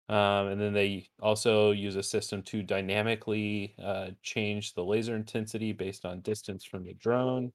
[0.09, 5.73] Um, and then they also use a system to dynamically uh, change the laser intensity
[5.73, 7.53] based on distance from the drone,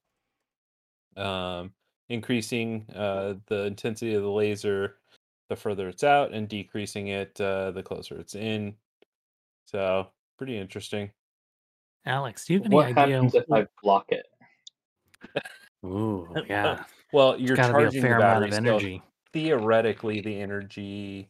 [1.17, 1.73] um,
[2.10, 4.97] increasing uh, the intensity of the laser
[5.49, 8.75] the further it's out, and decreasing it uh, the closer it's in.
[9.65, 11.12] So, pretty interesting.
[12.06, 13.16] Alex, do you have any What idea?
[13.16, 14.26] happens if I block it?
[15.86, 16.84] Ooh, yeah,
[17.14, 19.04] Well, you're got to be a charging fair the amount battery, of so energy.
[19.34, 21.30] theoretically, the energy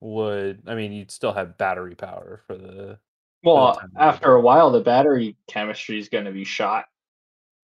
[0.00, 0.62] would.
[0.66, 2.98] I mean, you'd still have battery power for the
[3.44, 6.86] Well, time you after a while, the battery chemistry is going to be shot,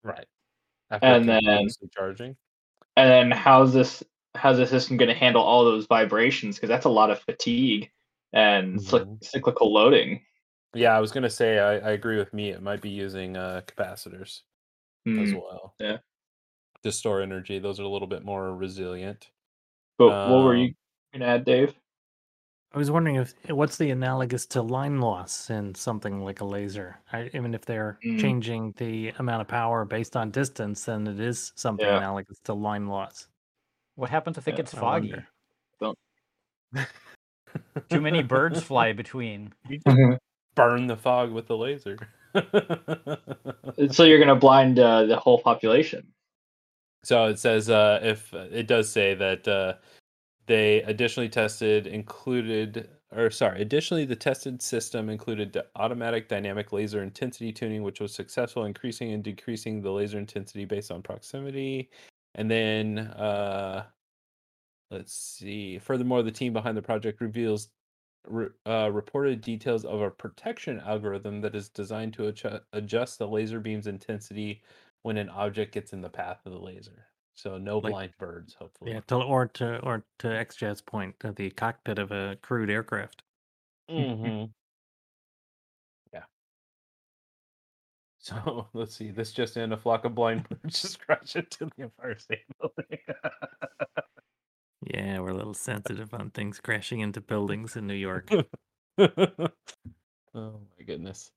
[0.04, 0.26] right.
[0.90, 2.36] After And then- charging.
[2.96, 4.02] and then how's this?
[4.34, 6.56] How's the system going to handle all those vibrations?
[6.56, 7.90] Because that's a lot of fatigue
[8.32, 9.24] and cyc- Mhm.
[9.24, 10.24] cyclical loading.
[10.74, 12.50] Yeah, I was gonna say I, I agree with me.
[12.50, 14.42] It might be using uh, capacitors
[15.06, 15.36] as Hmm.
[15.36, 15.74] well.
[15.80, 15.98] yeah.
[16.84, 19.30] To store energy, those are a little bit more resilient.
[19.98, 20.74] But what were Um, you
[21.12, 21.74] going to add, Dave?
[22.72, 26.98] I was wondering if what's the analogous to line loss in something like a laser.
[27.12, 28.20] I, even if they're Mm.
[28.20, 31.96] changing the amount of power based on distance, then it is something Yeah.
[31.96, 33.26] analogous to line loss.
[33.96, 35.08] what happens if it Yeah, gets I foggy?
[35.80, 36.86] wonder.
[37.90, 39.52] Too many birds fly between.
[40.58, 41.96] Burn the fog with the laser.
[43.92, 46.06] so you're going to blind uh, the whole population.
[47.04, 49.74] So it says uh, if it does say that uh,
[50.46, 57.52] they additionally tested included or sorry, additionally the tested system included automatic dynamic laser intensity
[57.52, 61.88] tuning, which was successful, increasing and decreasing the laser intensity based on proximity.
[62.34, 63.84] And then uh,
[64.90, 65.78] let's see.
[65.78, 67.70] Furthermore, the team behind the project reveals
[68.28, 73.26] re- uh, reported details of a protection algorithm that is designed to adju- adjust the
[73.28, 74.62] laser beam's intensity
[75.02, 77.06] when an object gets in the path of the laser.
[77.34, 78.92] So no Like- blind birds, hopefully.
[78.92, 83.22] Yeah, to, or to or to XJet's point, uh, the cockpit of a crewed aircraft.
[83.88, 84.44] hmm
[86.12, 86.24] yeah.
[88.18, 89.10] So let's see.
[89.12, 92.98] This just in: a flock of blind birds just crashed into the Empire State Building.
[94.94, 98.30] Yeah, we're a little sensitive on things crashing into buildings in New York.
[98.98, 99.50] oh
[100.34, 101.30] my goodness.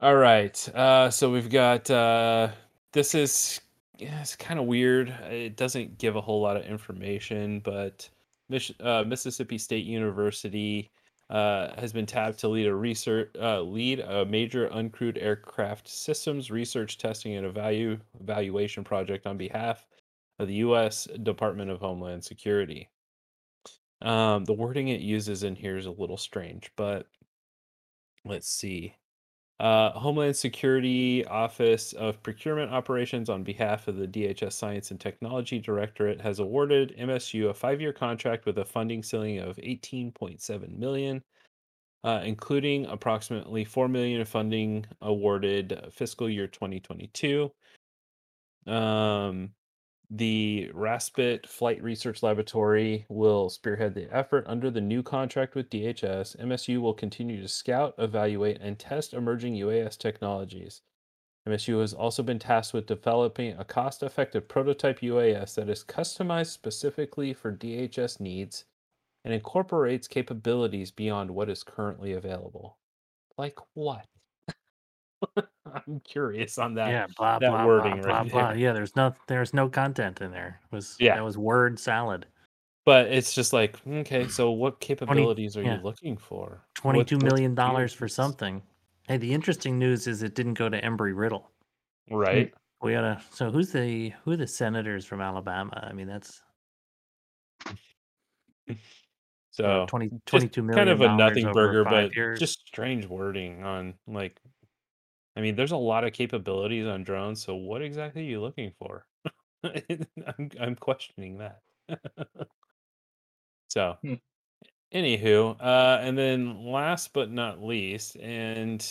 [0.00, 0.68] All right.
[0.74, 2.50] Uh so we've got uh
[2.92, 3.60] this is
[3.98, 5.08] yeah, it's kind of weird.
[5.30, 8.08] It doesn't give a whole lot of information, but
[8.50, 10.90] Mich- uh, Mississippi State University
[11.30, 16.50] uh, has been tapped to lead a research uh, lead a major uncrewed aircraft systems
[16.50, 19.86] research testing and evalu- evaluation project on behalf
[20.38, 21.08] of the U.S.
[21.22, 22.90] Department of Homeland Security.
[24.02, 27.06] Um, the wording it uses in here is a little strange, but
[28.24, 28.94] let's see.
[29.58, 35.58] Uh, Homeland Security Office of Procurement Operations, on behalf of the DHS Science and Technology
[35.58, 41.22] Directorate, has awarded MSU a five-year contract with a funding ceiling of 18.7 million,
[42.04, 47.50] uh, including approximately 4 million of funding awarded fiscal year 2022.
[48.66, 49.54] Um,
[50.10, 56.36] the Raspet Flight Research Laboratory will spearhead the effort under the new contract with DHS.
[56.40, 60.82] MSU will continue to scout, evaluate, and test emerging UAS technologies.
[61.48, 66.50] MSU has also been tasked with developing a cost effective prototype UAS that is customized
[66.50, 68.64] specifically for DHS needs
[69.24, 72.78] and incorporates capabilities beyond what is currently available.
[73.38, 74.06] Like what?
[75.86, 76.88] I'm curious on that.
[76.90, 78.48] yeah, blah that blah blah wording blah right blah.
[78.48, 78.58] there.
[78.58, 80.60] Yeah, there's no there's no content in there.
[80.70, 81.14] It was Yeah.
[81.16, 82.26] that was word salad.
[82.84, 85.78] But it's just like, okay, so what capabilities are yeah.
[85.78, 86.62] you looking for?
[86.74, 88.62] Twenty-two what's million dollars for something.
[89.08, 91.50] Hey, the interesting news is it didn't go to Embry Riddle.
[92.10, 92.52] Right.
[92.82, 93.20] We gotta.
[93.30, 95.88] So who's the who are the senators from Alabama?
[95.88, 96.42] I mean, that's
[99.56, 102.38] So uh, 20, 22 million kind of a nothing burger, but years.
[102.38, 104.38] just strange wording on like
[105.36, 108.72] I mean, there's a lot of capabilities on drones, so what exactly are you looking
[108.78, 109.06] for?
[109.64, 111.60] I'm I'm questioning that.
[113.68, 114.14] so Hmm.
[114.94, 118.86] anywho, uh and then last but not least, and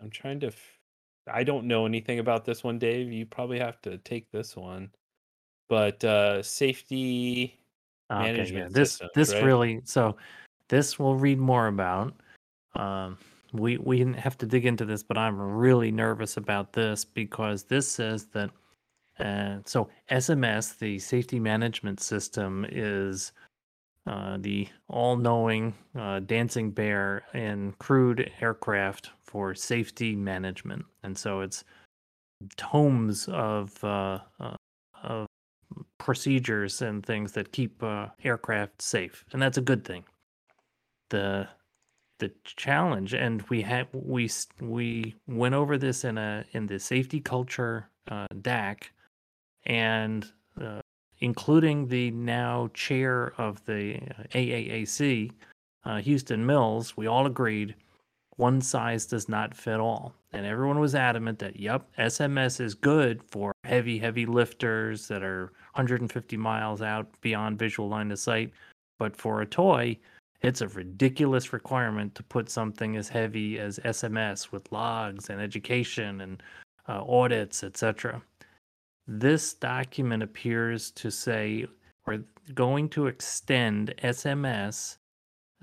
[0.00, 0.78] I'm trying to f-
[1.26, 3.12] I don't know anything about this one, Dave.
[3.12, 4.90] You probably have to take this one.
[5.68, 7.58] But uh safety
[8.10, 8.22] Okay, yeah.
[8.32, 9.44] management This systems, this right?
[9.44, 10.16] really so
[10.68, 12.14] this we'll read more about.
[12.74, 13.16] Um,
[13.52, 17.64] we we didn't have to dig into this, but I'm really nervous about this because
[17.64, 18.50] this says that
[19.18, 23.32] uh, so SMS, the safety management system, is
[24.06, 31.64] uh, the all-knowing uh, dancing bear in crewed aircraft for safety management, and so it's
[32.56, 34.54] tomes of uh, uh,
[35.02, 35.26] of
[35.98, 40.04] procedures and things that keep uh, aircraft safe, and that's a good thing.
[41.10, 41.48] the
[42.18, 44.28] The challenge, and we had we
[44.60, 48.84] we went over this in a in the safety culture uh, DAC,
[49.66, 50.26] and
[50.60, 50.80] uh,
[51.20, 55.32] including the now chair of the uh, AAAC,
[55.84, 57.74] uh, Houston Mills, we all agreed
[58.36, 60.14] one size does not fit all.
[60.32, 65.52] And everyone was adamant that, yep, SMS is good for heavy, heavy lifters that are
[65.74, 68.52] 150 miles out beyond visual line of sight.
[68.98, 69.98] But for a toy,
[70.42, 76.20] it's a ridiculous requirement to put something as heavy as SMS with logs and education
[76.20, 76.42] and
[76.88, 78.22] uh, audits, etc.
[79.06, 81.66] This document appears to say
[82.06, 82.24] we're
[82.54, 84.98] going to extend SMS,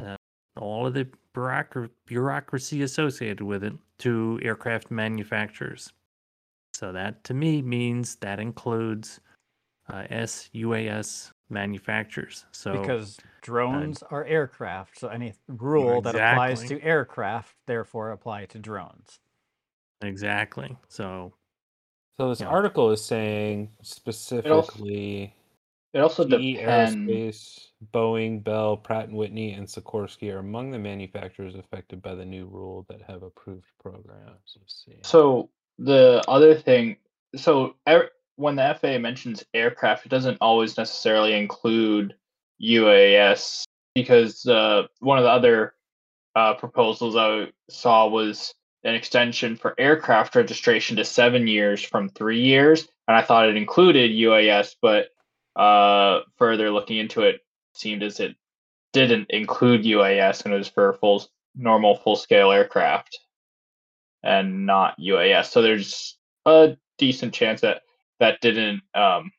[0.03, 0.15] uh,
[0.57, 5.91] all of the bureaucra- bureaucracy associated with it, to aircraft manufacturers.
[6.73, 9.21] So that to me means that includes
[9.89, 12.45] uh, SUAS manufacturers.
[12.51, 14.99] So because drones are aircraft.
[14.99, 19.19] So any rule that applies to aircraft therefore apply to drones.
[20.01, 20.75] exactly.
[20.87, 21.33] So
[22.17, 22.47] So this Yeah.
[22.47, 25.35] article is saying specifically
[25.93, 26.95] It also GE depends.
[26.95, 32.25] Aerospace, Boeing, Bell, Pratt and Whitney, and Sikorsky are among the manufacturers affected by the
[32.25, 34.57] new rule that have approved programs.
[34.57, 34.99] Let's see.
[35.03, 36.97] So the other thing,
[37.37, 42.15] so air, when the FAA mentions aircraft, it doesn't always necessarily include
[42.61, 45.73] UAS because uh, one of the other
[46.35, 52.41] uh, proposals I saw was an extension for aircraft registration to seven years from three
[52.41, 55.07] years, and I thought it included UAS, but
[55.55, 57.41] uh, further looking into it,
[57.73, 58.35] seemed as it
[58.93, 63.19] didn't include UAS and it was for full normal full scale aircraft
[64.23, 65.47] and not UAS.
[65.47, 67.81] So there's a decent chance that
[68.19, 69.31] that didn't um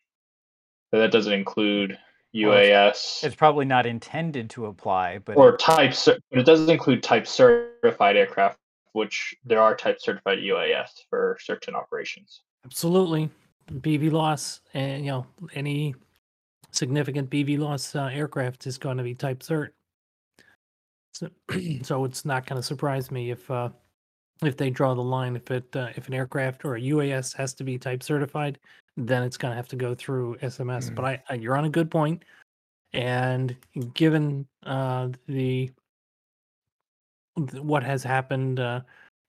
[0.93, 1.99] that, that doesn't include
[2.35, 6.71] Well, it's- UAS It's probably not intended to apply, but or type but it doesn't
[6.71, 8.59] include type certified aircraft,
[8.93, 12.43] which there are type certified UAS for certain operations.
[12.65, 13.31] Absolutely.
[13.71, 15.95] BVLOS and you know any
[16.71, 19.71] significant BVLOS uh, aircraft is going to be type cert.
[21.15, 21.31] So,
[21.83, 23.71] so it's not going to surprise me if uh,
[24.43, 27.55] if they draw the line if it uh, if an aircraft or a UAS has
[27.55, 28.59] to be type certified,
[28.97, 30.95] then it's going to have to go through SMS.
[30.95, 32.25] But I, I you're on a good point,
[32.93, 33.57] and
[33.95, 35.71] given uh, the
[37.51, 38.81] th- what has happened uh,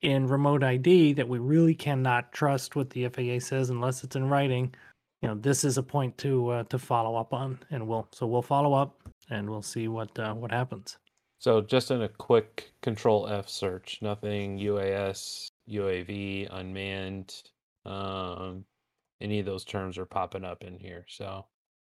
[0.02, 4.30] in remote ID that we really cannot trust what the FAA says unless it's in
[4.30, 4.74] writing.
[5.22, 8.28] You know, this is a point to uh, to follow up on, and we'll so
[8.28, 8.96] we'll follow up
[9.30, 10.98] and we'll see what uh, what happens.
[11.40, 17.44] So just in a quick Control F search, nothing UAS, UAV, unmanned,
[17.86, 18.66] um,
[19.22, 21.06] any of those terms are popping up in here.
[21.08, 21.46] So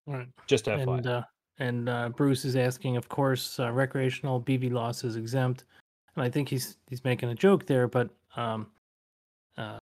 [0.08, 0.28] Right.
[0.48, 0.98] just FYI.
[0.98, 1.24] And uh,
[1.60, 5.66] and uh, Bruce is asking, of course, uh, recreational BVLOS is exempt,
[6.16, 8.68] and I think he's he's making a joke there, but um,
[9.58, 9.80] uh,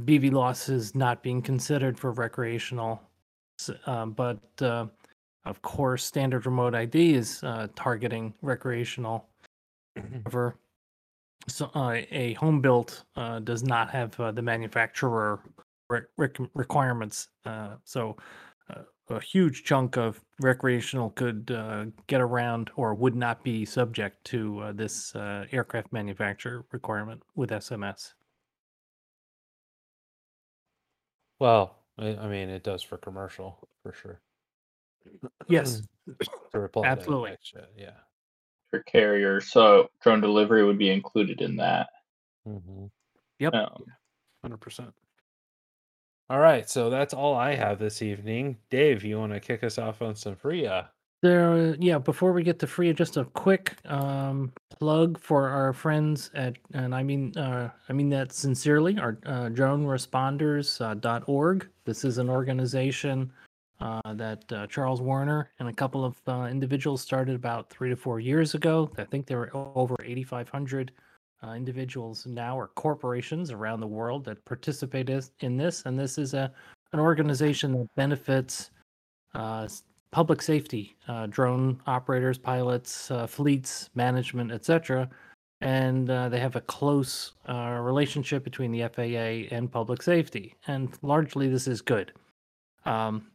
[0.00, 3.00] BVLOS is not being considered for recreational,
[3.86, 4.86] um, but uh,
[5.44, 9.28] of course, standard remote ID is uh, targeting recreational.
[9.96, 10.56] However,
[11.48, 15.40] so uh, a home built uh, does not have uh, the manufacturer
[15.90, 18.16] re- rec- requirements, uh, so
[18.70, 24.24] uh, a huge chunk of recreational could uh, get around or would not be subject
[24.24, 28.14] to uh, this uh, aircraft manufacturer requirement with SMS.
[31.38, 34.20] well, I mean, it does for commercial for sure.
[35.48, 35.82] Yes,
[36.52, 37.36] To reply to Absolutely.
[37.54, 37.90] that yeah.
[38.70, 39.50] for carriers.
[39.50, 41.88] So drone delivery would be included in that.
[42.46, 42.86] Mm-hmm.
[43.38, 43.54] Yep.
[43.54, 43.84] Um,
[44.42, 44.92] Hundred percent.
[46.28, 48.56] All right, so that's all I have this evening.
[48.70, 50.90] Dave, you want to kick us off on some FRIA?
[51.20, 51.98] There, yeah.
[51.98, 56.94] Before we get to free, just a quick um, plug for our friends at, and
[56.94, 58.98] I mean, uh, I mean that sincerely.
[58.98, 61.68] Our uh, DroneResponders.org.
[61.84, 63.32] This is an organization
[63.82, 67.96] uh, that uh, Charles Werner and a couple of uh, individuals started about three to
[67.96, 68.88] four years ago.
[68.96, 70.92] I think there are over 8,500
[71.42, 75.10] uh, individuals now or corporations around the world that participate
[75.40, 76.52] in this, and this is a
[76.92, 78.70] an organization that benefits
[79.34, 79.66] uh,
[80.12, 80.94] public safety,
[81.30, 85.08] drone operators, pilots, fleets, management, etc.
[85.62, 91.66] And they have a close relationship between the FAA and public safety, and largely this
[91.66, 92.12] is good.
[92.84, 93.31] Um,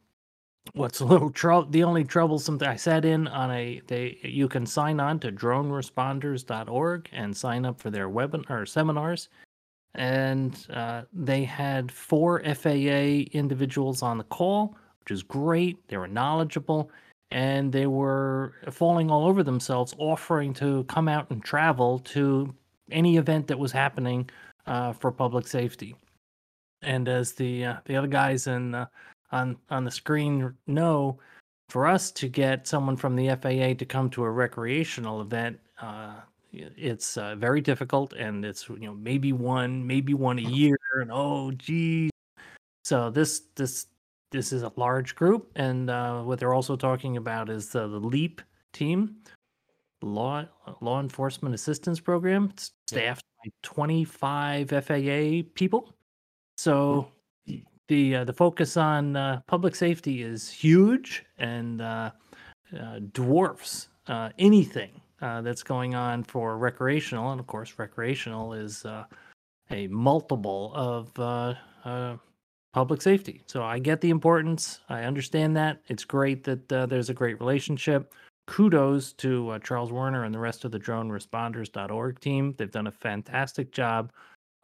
[0.73, 1.69] what's a little trouble?
[1.69, 5.31] The only troublesome thing I sat in on a they you can sign on to
[5.31, 9.29] droneresponders.org and sign up for their webinar seminars
[9.97, 15.87] and uh, they had four FAA individuals on the call, which is great.
[15.87, 16.91] They were knowledgeable,
[17.31, 22.53] and they were falling all over themselves, offering to come out and travel to
[22.91, 24.29] any event that was happening
[24.67, 25.95] uh, for public safety.
[26.83, 28.75] And as the uh, the other guys in
[29.31, 31.19] on on the screen know,
[31.69, 36.15] for us to get someone from the FAA to come to a recreational event, uh,
[36.53, 41.11] it's uh, very difficult, and it's you know maybe one, maybe one a year, and
[41.11, 42.09] oh geez.
[42.85, 43.87] So this this
[44.31, 47.99] this is a large group, and uh, what they're also talking about is the, the
[47.99, 48.41] LEAP
[48.73, 49.17] team,
[50.01, 50.45] law
[50.81, 53.15] law enforcement assistance program, it's Yeah.
[53.15, 55.93] staffed by 25 FAA people.
[56.57, 57.11] So
[57.87, 62.11] the uh, the focus on uh, public safety is huge and uh,
[62.77, 68.85] uh, dwarfs uh, anything uh, that's going on for recreational, and of course, recreational is
[69.71, 71.13] a multiple of
[72.73, 73.41] public safety.
[73.47, 74.81] So I get the importance.
[74.89, 75.81] I understand that.
[75.87, 78.13] It's great that there's a great relationship.
[78.45, 82.53] Kudos to Charles Werner and the rest of the drone DroneResponders.org team.
[82.57, 84.11] They've done a fantastic job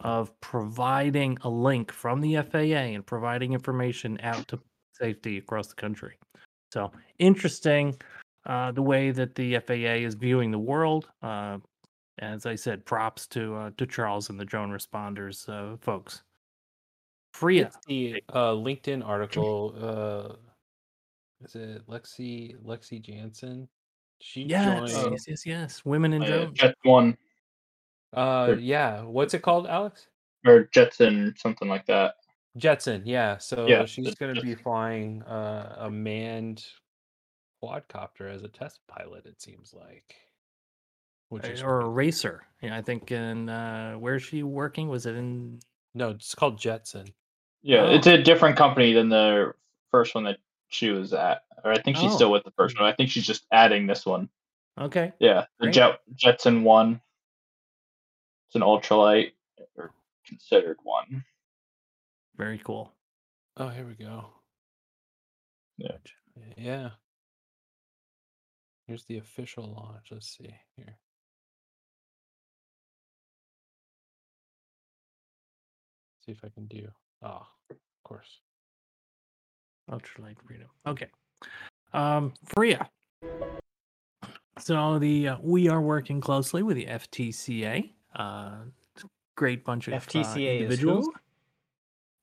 [0.04, 4.60] of providing a link from the FAA and providing information out to
[4.92, 6.18] safety across the country.
[6.72, 7.96] So interesting
[8.46, 11.08] uh, the way that the FAA is viewing the world.
[11.22, 11.60] Uh,
[12.20, 16.22] as I said, props to uh, to Charles and the drone responders uh, folks.
[17.34, 19.74] FRIA, It's the uh, LinkedIn article.
[19.82, 20.36] Uh,
[21.44, 23.68] is it Lexi Lexi Jansen?
[24.22, 25.14] She yes, joined.
[25.14, 25.86] yes, yes, yes.
[25.86, 26.58] Women in drones.
[26.58, 27.18] Jet one
[28.14, 28.56] Uh, Sure.
[28.60, 29.02] yeah.
[29.02, 30.08] What's it called, Alex?
[30.46, 32.16] or Jetson, something like that.
[32.58, 33.02] Jetson.
[33.06, 33.38] Yeah.
[33.38, 36.66] So Yeah, she's going to be flying uh, a manned
[37.64, 39.26] quadcopter as a test pilot.
[39.26, 40.16] It seems like.
[41.30, 42.44] Which is Uh, or a racer.
[42.62, 44.90] Yeah, I think in uh, where's she working?
[44.90, 45.60] Was it in?
[45.96, 47.08] no, it's called Jetson.
[47.62, 47.96] Yeah, Oh.
[47.96, 49.54] it's a different company than the
[49.92, 50.40] first one that
[50.70, 51.44] she was at.
[51.64, 52.16] Or I think she's Oh.
[52.16, 52.88] still with the first one.
[52.90, 54.28] I think she's just adding this one.
[54.78, 57.00] Okay, Yeah, the Jet Jetson one.
[58.54, 59.32] It's an ultralight
[59.76, 59.92] or
[60.28, 61.24] considered one.
[62.38, 62.94] very cool.
[63.58, 64.26] Oh, here we go.
[65.80, 65.98] Yeah.
[66.56, 66.90] Yeah.
[68.86, 70.10] Here's the official launch.
[70.12, 71.00] Let's see here.
[76.24, 76.88] See if I can do.
[77.24, 78.40] Ah, of course.
[79.90, 80.68] Ultralight freedom.
[80.86, 81.08] Okay.
[81.92, 82.88] Um, FRIA.
[84.60, 87.90] So the uh, we are working closely with the FTCA.
[88.16, 88.56] Uh,
[89.36, 91.06] great bunch of uh, FTCA is individuals.
[91.08, 91.14] who?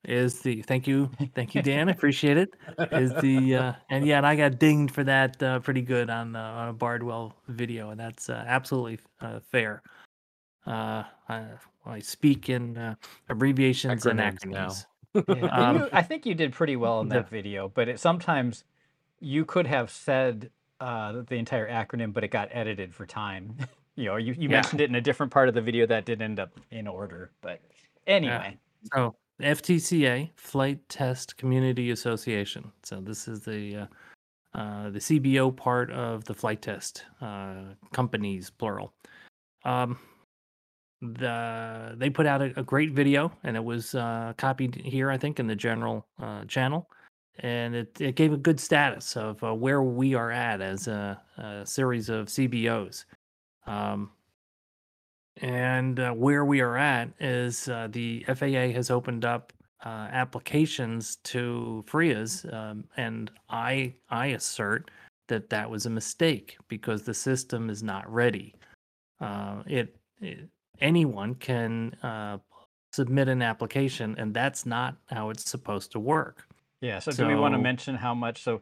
[0.05, 2.49] is the thank you thank you dan I appreciate it
[2.91, 6.35] is the uh and yeah and i got dinged for that uh pretty good on
[6.35, 9.83] uh, on a bardwell video and that's uh, absolutely uh, fair
[10.67, 11.45] uh I,
[11.85, 12.95] I speak in uh,
[13.29, 14.75] abbreviations and Acronyms now.
[15.29, 18.01] Yeah, Um, you, I think you did pretty well in the- that video, but it,
[18.01, 18.65] sometimes
[19.21, 23.57] you could have said uh, the entire acronym, but it got edited for time.
[23.97, 24.57] you know, you, you Yeah.
[24.57, 27.33] mentioned it in a different part of the video that did end up in order.
[27.41, 27.61] But
[28.07, 28.59] anyway,
[28.93, 32.71] so ftca flight test community association.
[32.83, 33.87] So this is the uh,
[34.59, 38.93] uh the cbo part of the flight test uh companies plural.
[39.65, 39.99] Um
[41.03, 45.17] the they put out a, a great video and it was uh copied here i
[45.17, 46.89] think in the general uh channel.
[47.43, 51.19] And it, it gave a good status of uh, where we are at as a,
[51.39, 53.05] a series of cbos
[53.67, 54.11] um
[55.41, 59.53] and uh, where we are at is uh, the FAA has opened up
[59.85, 64.91] uh, applications to FRIAs, um, and I I assert
[65.29, 68.55] that that was a mistake because the system is not ready.
[69.21, 70.49] Uh, it, it
[70.81, 72.39] anyone can uh,
[72.93, 76.47] submit an application, and that's not how it's supposed to work.
[76.83, 76.99] yeah.
[76.99, 78.43] So, do we want to mention how much?
[78.43, 78.61] So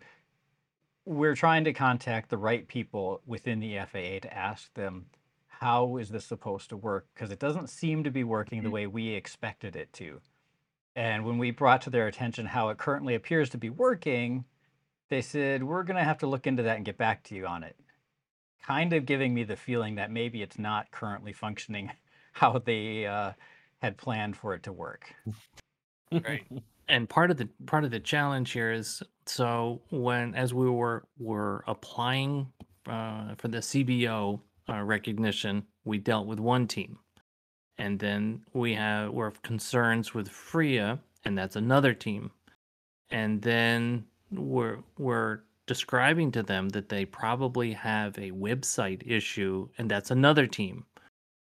[1.08, 5.06] we're trying to contact the right people within the FAA to ask them
[5.46, 8.72] how is this supposed to work because it doesn't seem to be working the Mhm.
[8.72, 10.20] way we expected it to.
[10.94, 14.44] And when we brought to their attention how it currently appears to be working,
[15.08, 17.46] they said, We're going to have to look into that and get back to you
[17.46, 17.76] on it.
[18.62, 21.90] Kind of giving me the feeling that maybe it's not currently functioning
[22.32, 23.32] how they uh,
[23.80, 25.14] had planned for it to work.
[26.12, 26.46] Right.
[26.88, 31.04] and part of the part of the challenge here is so when as we were
[31.18, 32.52] were applying
[32.88, 36.98] uh, for the CBO uh, recognition, we dealt with one team,
[37.78, 42.30] and then we have we're concerns with FRIA, and that's another team,
[43.10, 49.90] and then we're we're describing to them that they probably have a website issue, and
[49.90, 50.84] that's another team.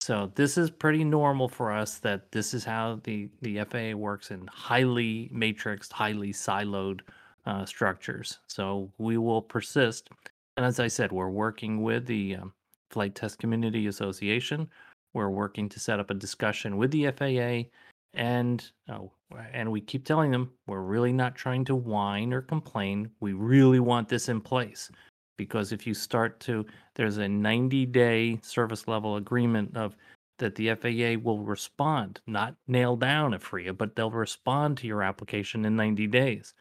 [0.01, 4.33] So this is pretty normal for us that this is how the, the FAA works
[4.33, 7.03] in highly matrixed, highly siloed
[7.47, 8.39] uh, structures.
[8.47, 10.09] So we will persist.
[10.57, 12.53] And as I said, we're working with the um,
[12.91, 14.69] Flight Test Community Association.
[15.15, 17.69] We're working to set up a discussion with the FAA,
[18.15, 19.13] and oh,
[19.53, 23.11] and we keep telling them we're really not trying to whine or complain.
[23.21, 24.91] We really want this in place
[25.37, 26.65] because if you start to
[26.95, 29.97] there's a 90 day service level agreement of
[30.39, 35.03] that the FAA will respond, not nail down a FRIA, but they'll respond to your
[35.03, 36.55] application in 90 days.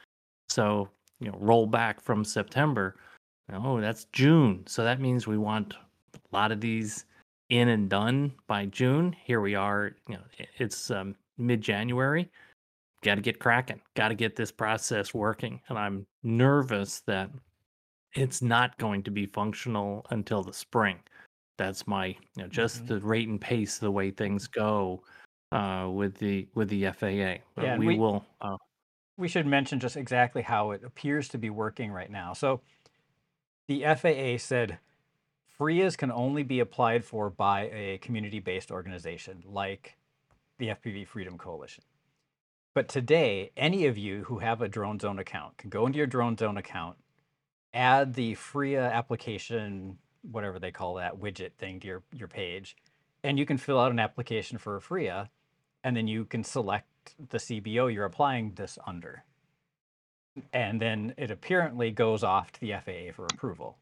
[0.52, 0.90] So,
[1.20, 2.98] you know, roll back from September.
[3.54, 4.64] Oh, that's June.
[4.68, 5.74] So that means we want
[6.14, 7.06] a lot of these
[7.50, 9.16] in and done by June.
[9.24, 10.22] Here we are, you know,
[10.58, 12.30] it's um, mid January.
[13.04, 13.82] Got to get cracking.
[13.96, 15.60] Got to get this process working.
[15.70, 17.30] And I'm nervous that
[18.14, 21.00] it's not going to be functional until the spring.
[21.58, 22.88] That's my, you know, just Mhm.
[22.88, 25.02] the rate and pace, the way things go
[25.52, 27.42] uh, with the with the FAA.
[27.56, 28.26] But Yeah, we, we- will.
[28.42, 28.58] Uh,
[29.22, 32.34] we should mention just exactly how it appears to be working right now.
[32.34, 32.62] So
[33.68, 34.80] the FAA said
[35.46, 39.98] FRIAs can only be applied for by a community-based organization like
[40.58, 41.84] the FPV Freedom Coalition.
[42.74, 46.08] But today, any of you who have a Drone Zone account can go into your
[46.08, 46.98] Drone Zone account,
[47.74, 52.76] add the FRIA application, whatever they call that widget thing to your, your page,
[53.24, 55.30] and you can fill out an application for a FRIA,
[55.84, 56.88] and then you can select
[57.30, 59.24] the CBO you're applying this under.
[60.54, 63.78] And then it apparently goes off to the FAA for approval.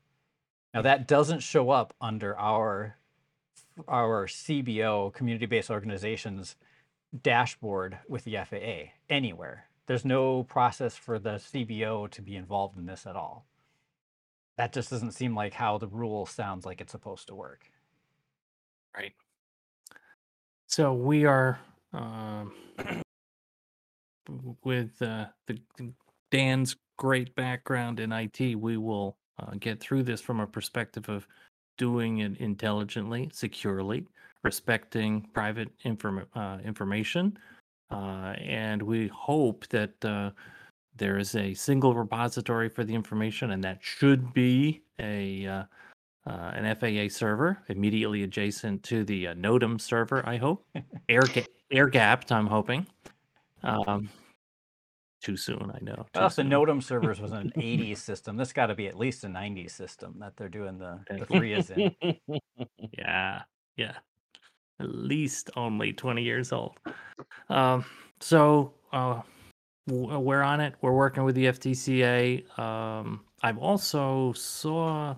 [0.74, 2.96] Now that doesn't show up under our
[3.88, 6.56] our CBO community-based organizations
[7.24, 9.66] dashboard with the FAA anywhere.
[9.88, 13.46] There's no process for the CBO to be involved in this at all.
[14.58, 17.72] That just doesn't seem like how the rule sounds like it's supposed to work.
[18.96, 19.14] right.
[20.68, 21.60] So we are
[21.94, 22.54] um,
[24.64, 25.60] with uh, the
[26.32, 28.56] Dan's great background in IT.
[28.56, 31.28] We will uh, get through this from a perspective of
[31.78, 34.06] doing it intelligently, securely,
[34.44, 37.38] respecting private inform- uh, information,
[37.90, 40.30] uh, and we hope that uh,
[40.96, 45.66] there is a single repository for the information, and that should be a
[46.28, 50.28] uh, an FAA server immediately adjacent to the uh, NOTAM server.
[50.28, 50.66] I hope
[51.08, 52.32] air ga- air gapped.
[52.32, 52.86] I'm hoping.
[53.64, 54.10] Um,
[55.22, 55.72] too soon.
[55.74, 56.06] I know.
[56.16, 56.50] Well, if the soon.
[56.50, 60.16] NOTAM servers was an 80s system, this got to be at least a 90s system
[60.20, 61.94] that they're doing the, the free is in.
[62.98, 63.42] Yeah,
[63.76, 63.96] yeah.
[64.80, 66.78] At least only 20 years old.
[67.50, 67.84] Um,
[68.22, 69.22] so uh,
[69.88, 70.76] we're on it.
[70.82, 72.58] We're working with the FTCA.
[72.58, 75.16] Um, I've also saw,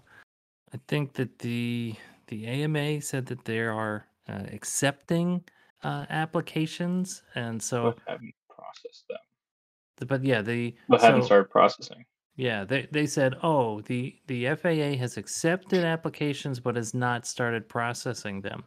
[0.74, 1.96] I think that the
[2.28, 5.44] the AMA said that they are uh, accepting
[5.84, 10.08] uh, applications, and so, but haven't processed them.
[10.08, 12.06] but yeah, the But haven't started processing.
[12.38, 17.68] Yeah, they they said, "Oh, the the FAA has accepted applications but has not started
[17.68, 18.64] processing them."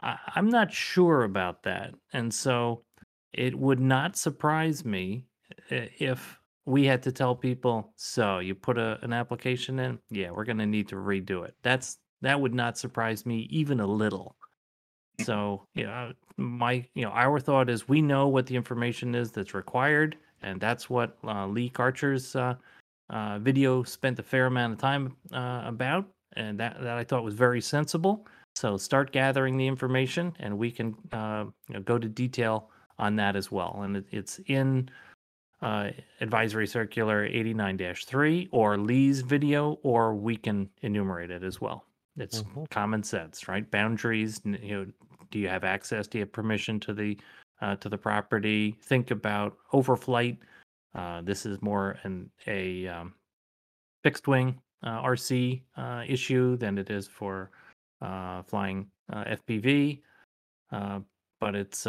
[0.00, 2.84] I, I'm not sure about that, and so
[3.32, 5.24] it would not surprise me
[5.70, 6.37] if
[6.68, 9.98] we had to tell people, "So you put a, an application in?
[10.10, 13.80] Yeah, we're going to need to redo it." That's that would not surprise me even
[13.80, 14.36] a little.
[15.22, 19.32] So, you know, my, you know, our thought is we know what the information is
[19.32, 22.54] that's required, and that's what uh, Lee Karcher's uh,
[23.10, 27.24] uh, video spent a fair amount of time uh, about, and that, that I thought
[27.24, 28.26] was very sensible.
[28.54, 33.16] So start gathering the information, and we can uh, you know, go to detail on
[33.16, 33.80] that as well.
[33.82, 34.88] And it, it's in
[35.60, 35.90] uh,
[36.20, 41.84] Advisory Circular 89-3 or Lee's video, or we can enumerate it as well.
[42.16, 42.70] It's Mhm.
[42.70, 43.68] common sense, right?
[43.70, 44.40] Boundaries.
[44.44, 44.86] You know,
[45.30, 46.06] do you have access?
[46.06, 47.18] Do you have permission to the
[47.60, 48.76] uh, to the property?
[48.82, 50.38] Think about overflight.
[50.94, 53.14] Uh, this is more an a um,
[54.04, 57.50] fixed wing uh, RC uh, issue than it is for
[58.00, 60.02] uh, flying uh, FPV.
[60.70, 61.00] Uh,
[61.40, 61.86] but it's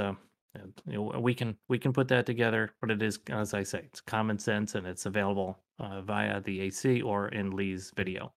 [0.61, 2.71] uh, you know, we can we can put that together.
[2.81, 6.61] But it is, as I say, it's common sense and it's available uh, via the
[6.61, 8.33] AC or in Lee's video.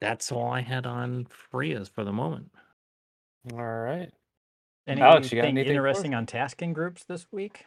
[0.00, 2.50] That's all I had on FRIAs for the moment.
[3.52, 4.10] All right.
[4.86, 7.66] Anything Alex, you got anything interesting on tasking groups this week?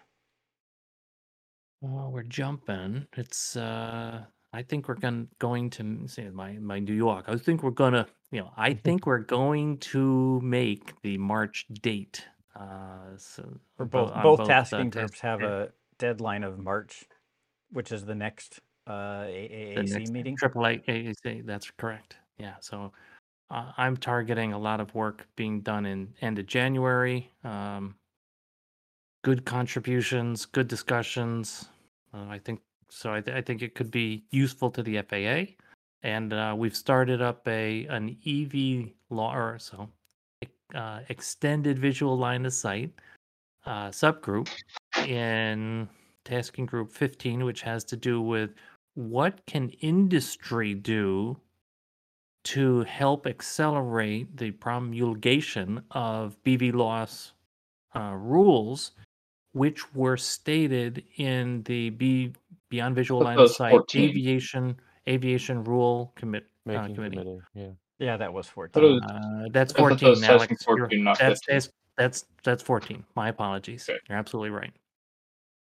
[1.81, 3.07] Well, we're jumping.
[3.15, 7.25] It's uh I think we're going going to m- say my my New York.
[7.27, 12.25] I think we're gonna, you know, I think we're going to make the March date.
[12.55, 13.43] Uh so
[13.77, 17.03] For both on both tasking task- groups have yeah, a deadline of March,
[17.71, 19.31] which is the next uh, the
[19.77, 20.37] AAAC next meeting.
[20.37, 22.17] Triple AAC, that's correct.
[22.37, 22.91] Yeah, so
[23.51, 27.29] uh, I'm targeting a lot of work being done in end of January.
[27.43, 27.95] Um
[29.23, 31.67] good contributions, good discussions.
[32.13, 33.11] Uh, I think so.
[33.11, 35.55] I, th- I think it could be useful to the FAA,
[36.03, 39.89] and uh, we've started up a an EV law or so
[40.73, 42.91] uh, extended visual line of sight
[43.65, 44.49] uh, subgroup
[45.07, 45.87] in
[46.23, 48.51] tasking group 15, which has to do with
[48.95, 51.37] what can industry do
[52.43, 57.31] to help accelerate the promulgation of BVLOS
[57.95, 58.91] uh, rules,
[59.53, 62.33] which were stated in the B
[62.69, 64.09] Beyond Visual Line of Sight 14.
[64.09, 67.17] Aviation Aviation Rule Commit uh, Committee.
[67.17, 67.39] committee.
[67.53, 67.69] Yeah.
[67.99, 69.01] Yeah, that was 14.
[69.01, 70.63] Uh, that's I thought that 14, was tasking Alex.
[70.63, 73.03] 14, not that's, that's that's that's 14.
[73.15, 73.87] My apologies.
[73.89, 73.99] Okay.
[74.09, 74.73] You're absolutely right.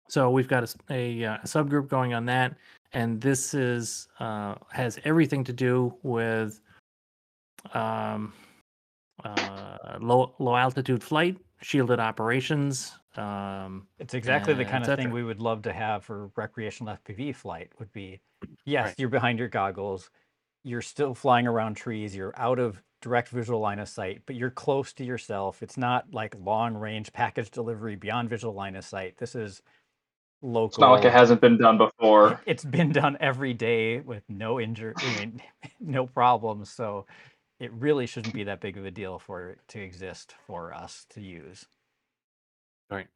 [0.08, 2.54] So we've got a uh, subgroup going on that,
[2.92, 6.60] and this is uh, has everything to do with
[7.74, 8.32] um,
[9.24, 12.92] uh, low low altitude flight, shielded operations.
[13.16, 17.36] Um, It's exactly the kind of thing we would love to have for recreational FPV
[17.36, 17.70] flight.
[17.78, 18.20] Would be,
[18.64, 18.94] yes, Right.
[18.98, 20.10] you're behind your goggles,
[20.64, 24.50] you're still flying around trees, you're out of direct visual line of sight, but you're
[24.50, 25.62] close to yourself.
[25.62, 29.16] It's not like long range package delivery beyond visual line of sight.
[29.18, 29.60] This is
[30.40, 30.68] local.
[30.68, 32.40] It's not like it hasn't been done before.
[32.46, 35.42] It's been done every day with no injury, I mean,
[35.80, 36.70] no problems.
[36.70, 37.06] So
[37.58, 41.06] it really shouldn't be that big of a deal for it to exist for us
[41.10, 41.66] to use.
[42.90, 43.06] Right.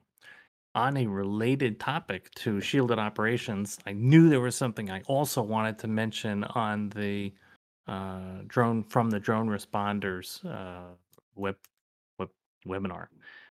[0.77, 5.79] On a related topic to shielded operations, I knew there was something I also wanted
[5.79, 7.33] to mention on the
[7.89, 10.95] uh, drone from the drone responders uh,
[11.35, 11.57] web,
[12.18, 12.29] web
[12.68, 13.07] webinar.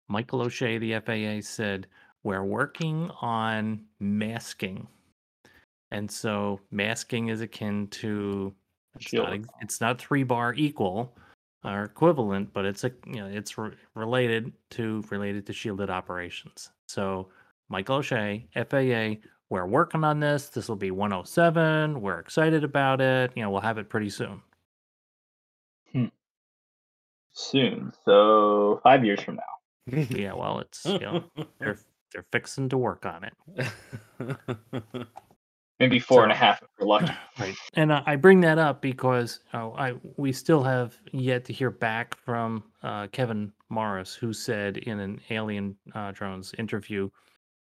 [0.08, 1.88] Michael O'Shea, the FAA, said
[2.24, 4.88] we're working on masking,
[5.90, 8.54] and so masking is akin to
[8.96, 9.48] it's not Shield.
[9.62, 11.18] it's not three bar equal
[11.64, 16.70] or equivalent, but it's a you know it's re- related to related to shielded operations.
[16.88, 17.30] So
[17.70, 20.50] Michael O'Shea, FAA, we're working on this.
[20.50, 22.02] This will be 107.
[22.02, 23.32] We're excited about it.
[23.36, 24.42] You know, we'll have it pretty soon.
[25.92, 26.06] Hmm.
[27.32, 27.94] Soon.
[28.04, 29.44] So five years from now.
[30.10, 31.24] Yeah, well, it's you know
[31.60, 31.80] they're
[32.14, 33.68] they're fixing to work on it.
[35.80, 37.12] Maybe four and a So- half if we're lucky.
[37.40, 41.54] Right, and uh, I bring that up because uh, I we still have yet to
[41.54, 47.10] hear back from uh, Kevin Morris, who said in an Alien uh, Drones interview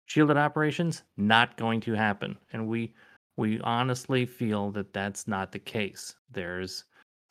[0.06, 2.93] shielded operations not going to happen, and we
[3.38, 6.16] we honestly feel that that's not the case.
[6.30, 6.84] There's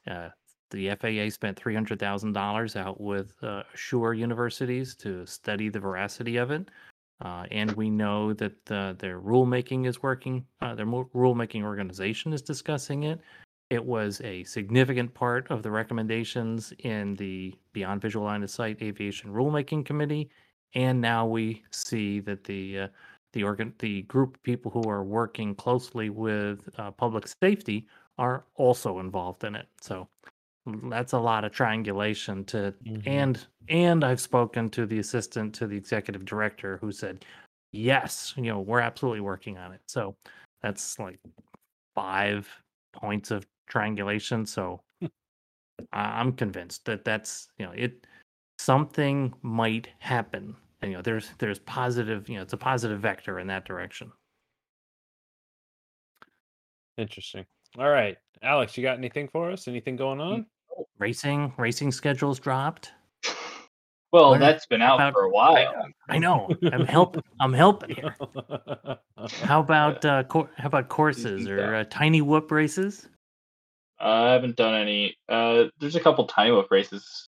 [0.08, 0.30] uh,
[0.72, 5.78] the FAA spent three hundred thousand dollars out with uh, Assure universities to study the
[5.78, 6.68] veracity of it,
[7.20, 10.44] uh, and we know that uh, their rulemaking is working.
[10.60, 13.20] Uh, their rulemaking organization is discussing it.
[13.70, 18.82] It was a significant part of the recommendations in the Beyond Visual Line of Sight
[18.82, 20.30] Aviation Rulemaking Committee,
[20.74, 22.88] and now we see that the uh,
[23.32, 27.86] the organ the group of people who are working closely with uh, public safety
[28.18, 29.66] are also involved in it.
[29.80, 30.08] So
[30.66, 33.02] that's a lot of triangulation to Mhm.
[33.06, 37.24] and and I've spoken to the assistant to the executive director who said
[37.72, 39.80] yes, you know, we're absolutely working on it.
[39.88, 40.16] So
[40.62, 41.18] that's like
[41.94, 42.48] five
[42.92, 44.46] points of triangulation.
[44.46, 44.80] So
[45.92, 48.06] I- I'm convinced that that's you know it
[48.58, 50.56] something might happen.
[50.82, 54.12] And, you know, there's there's positive you know it's a positive vector in that direction.
[56.96, 57.44] Interesting.
[57.76, 59.66] All right, Alex, you got anything for us?
[59.66, 60.46] Anything going on?
[60.98, 62.92] Racing racing schedules dropped.
[64.12, 65.74] Well, What that's been out about- for a while.
[66.08, 66.48] I know.
[66.72, 67.16] I'm help.
[67.40, 68.14] I'm helping here.
[69.42, 73.08] How about uh, cour how about courses or uh, tiny whoop races?
[73.98, 75.16] I haven't done any.
[75.28, 77.28] Uh, there's a couple tiny whoop races.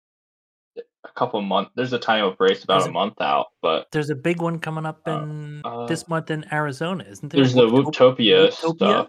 [0.77, 1.69] A couple month.
[1.75, 4.59] There's a tiny whoop race about There's a month out, but There's a big one
[4.59, 7.41] coming up Uh, in uh, this month in Arizona, isn't there?
[7.41, 8.77] there's the Whooptop- Whooptopia, Whooptopia?
[8.77, 9.09] stuff.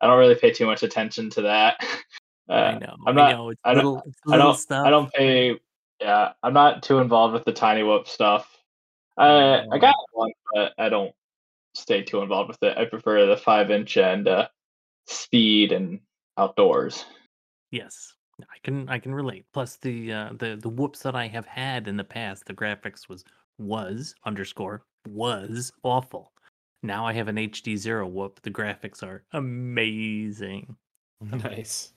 [0.00, 1.80] I don't really pay too much attention to that.
[2.48, 2.96] Uh, I know.
[3.06, 3.48] I'm I not- know.
[3.50, 4.56] It's I don't- little, I don't.
[4.56, 4.86] stuff.
[4.86, 5.58] I don't pay.
[6.00, 8.52] Yeah, I'm not too involved with the tiny whoop stuff.
[9.16, 11.14] I I got one, but I don't
[11.74, 12.76] stay too involved with it.
[12.76, 14.48] I prefer the five inch and uh,
[15.06, 16.00] speed and
[16.36, 17.06] outdoors.
[17.70, 19.46] Yes, I can I can relate.
[19.54, 23.08] Plus the uh, the the whoops that I have had in the past, the graphics
[23.08, 23.24] was
[23.58, 26.32] was underscore was awful.
[26.82, 28.40] Now I have an HD zero whoop.
[28.42, 30.76] The graphics are amazing.
[31.22, 31.94] nice.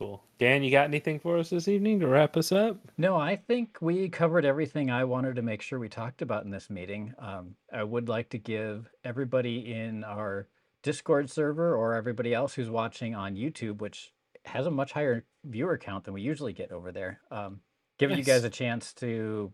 [0.00, 0.22] Cool.
[0.38, 2.78] Dan, you got anything for us this evening to wrap us up?
[2.98, 6.50] No, I think we covered everything I wanted to make sure we talked about in
[6.50, 7.14] this meeting.
[7.18, 10.46] Um, I would like to give everybody in our
[10.84, 14.12] Discord server or everybody else who's watching on YouTube, which
[14.44, 17.60] has a much higher viewer count than we usually get over there, um,
[17.98, 19.52] give you guys a chance to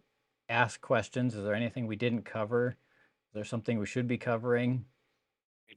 [0.51, 1.35] ask questions.
[1.35, 2.77] Is there anything we didn't cover?
[3.31, 4.85] Is there something we should be covering?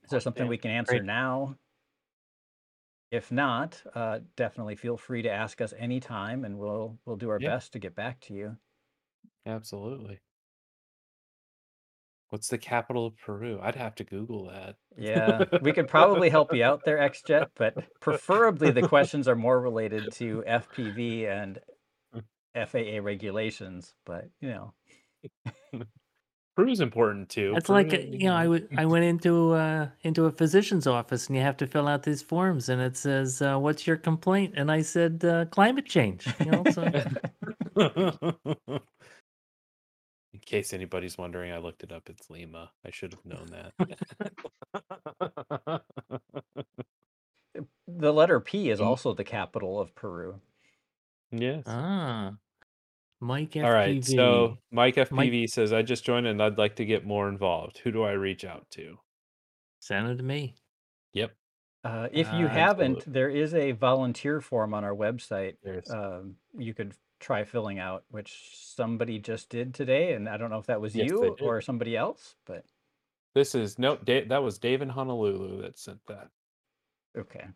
[0.04, 1.06] Is there something we can answer great.
[1.06, 1.56] now?
[3.12, 7.40] If not, uh, definitely feel free to ask us anytime, and we'll we'll do our
[7.40, 7.50] Yeah.
[7.50, 8.58] best to get back to you.
[9.48, 10.22] Absolutely.
[12.30, 13.60] What's the capital of Peru?
[13.62, 14.78] I'd have to Google that.
[14.98, 19.62] Yeah, we could probably help you out there, XJet, but preferably the questions are more
[19.62, 21.60] related to FPV and
[22.56, 23.96] FAA regulations.
[24.06, 24.74] But you know,
[26.58, 27.54] Peru's important too.
[27.56, 30.88] It's like Peru- uh, you know, I w- I went into uh into a physician's
[30.88, 33.98] office and you have to fill out these forms and it says uh, what's your
[33.98, 36.28] complaint and I said uh, climate change.
[36.40, 36.92] You know, so
[40.34, 42.10] In case anybody's wondering, I looked it up.
[42.10, 42.72] It's Lima.
[42.86, 43.74] I should have known that.
[47.88, 48.86] the letter P is Mm.
[48.86, 50.40] also the capital of Peru.
[51.32, 51.64] yes.
[51.68, 52.34] ah,
[53.20, 53.64] Mike FPV.
[53.66, 54.04] All right.
[54.06, 57.80] So Mike Mike- FPV says, I just joined and I'd like to get more involved.
[57.80, 59.00] Who do I reach out to?
[59.80, 60.54] send it to me.
[61.14, 61.32] Yep.
[61.84, 63.14] Uh, if you Uh, haven't, absolutely.
[63.14, 65.56] there is a volunteer form on our website.
[65.90, 70.58] Um, you could try filling out, which somebody just did today, and I don't know
[70.58, 72.66] if that was Yes, you or somebody else, but
[73.34, 76.30] this is no Da- that was Dave in Honolulu that sent that.
[77.18, 77.48] okay,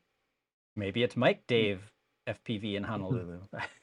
[0.76, 1.92] maybe it's Mike Dave
[2.28, 3.42] FPV in Honolulu.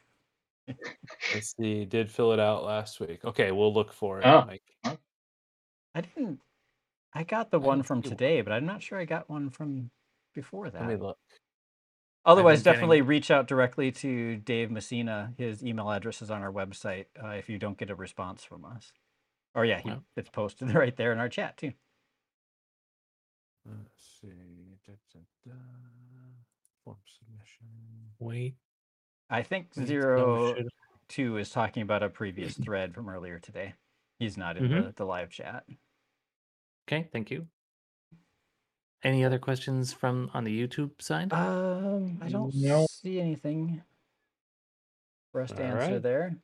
[1.35, 1.85] Let's see.
[1.85, 3.25] Did fill it out last week.
[3.25, 4.45] Okay, we'll look for it, Oh.
[4.47, 4.99] Mike.
[5.95, 6.41] I didn't.
[7.15, 9.91] I got the one from today, but I'm not sure I got one from
[10.35, 10.81] before that.
[10.83, 11.19] Let me look.
[12.25, 15.33] Otherwise, getting- definitely reach out directly to Dave Messina.
[15.39, 17.07] His email address is on our website.
[17.23, 18.93] Uh, if you don't get a response from us,
[19.55, 19.99] or yeah, he, Yeah.
[20.17, 21.73] it's posted right there in our chat too.
[23.65, 24.29] Let's see.
[24.87, 25.53] Da, da, da.
[26.85, 27.67] Form submission.
[28.19, 28.55] Wait.
[29.31, 30.57] I think zero
[31.09, 33.75] two is talking about a previous thread from earlier today.
[34.19, 34.87] He's not in Mhm.
[34.87, 35.65] the, the live chat.
[36.87, 37.47] Okay, thank you.
[39.03, 41.33] Any other questions from on the YouTube side?
[41.33, 42.87] Um, I don't No.
[42.87, 43.83] see anything
[45.33, 46.03] for us to All answer right.
[46.03, 46.37] there.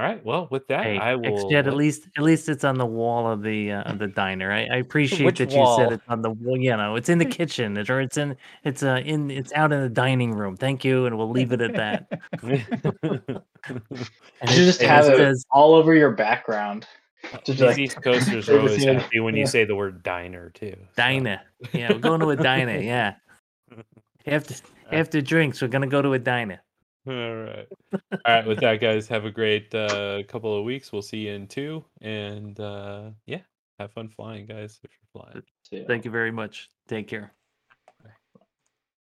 [0.00, 0.24] All right.
[0.24, 1.50] Well, with that, Hey, I will.
[1.50, 4.50] XJet, at least at least it's on the wall of the uh, of the diner.
[4.50, 6.56] I, I appreciate Which that you said it's on the wall.
[6.56, 8.34] You know, it's in the kitchen, it- or it's in
[8.64, 10.56] it's uh in it's out in the dining room.
[10.56, 12.20] Thank you, and we'll leave it at that.
[14.42, 16.86] And You just it have it says- all over your background.
[17.44, 20.74] Just These like- East Coasters are always happy when you say the word diner too.
[20.78, 20.86] so.
[20.96, 21.42] Diner.
[21.74, 22.78] Yeah, we're going to a diner.
[22.78, 23.16] Yeah.
[24.26, 24.54] After
[24.90, 26.62] after drinks, we're gonna go to a diner.
[27.06, 27.66] All right.
[27.92, 28.46] All right.
[28.46, 30.92] With that, guys, have a great uh, couple of weeks.
[30.92, 31.84] We'll see you in two.
[32.02, 33.40] And uh, yeah,
[33.78, 35.42] have fun flying, guys, if you're flying.
[35.86, 36.68] Thank you very much.
[36.88, 37.32] Take care.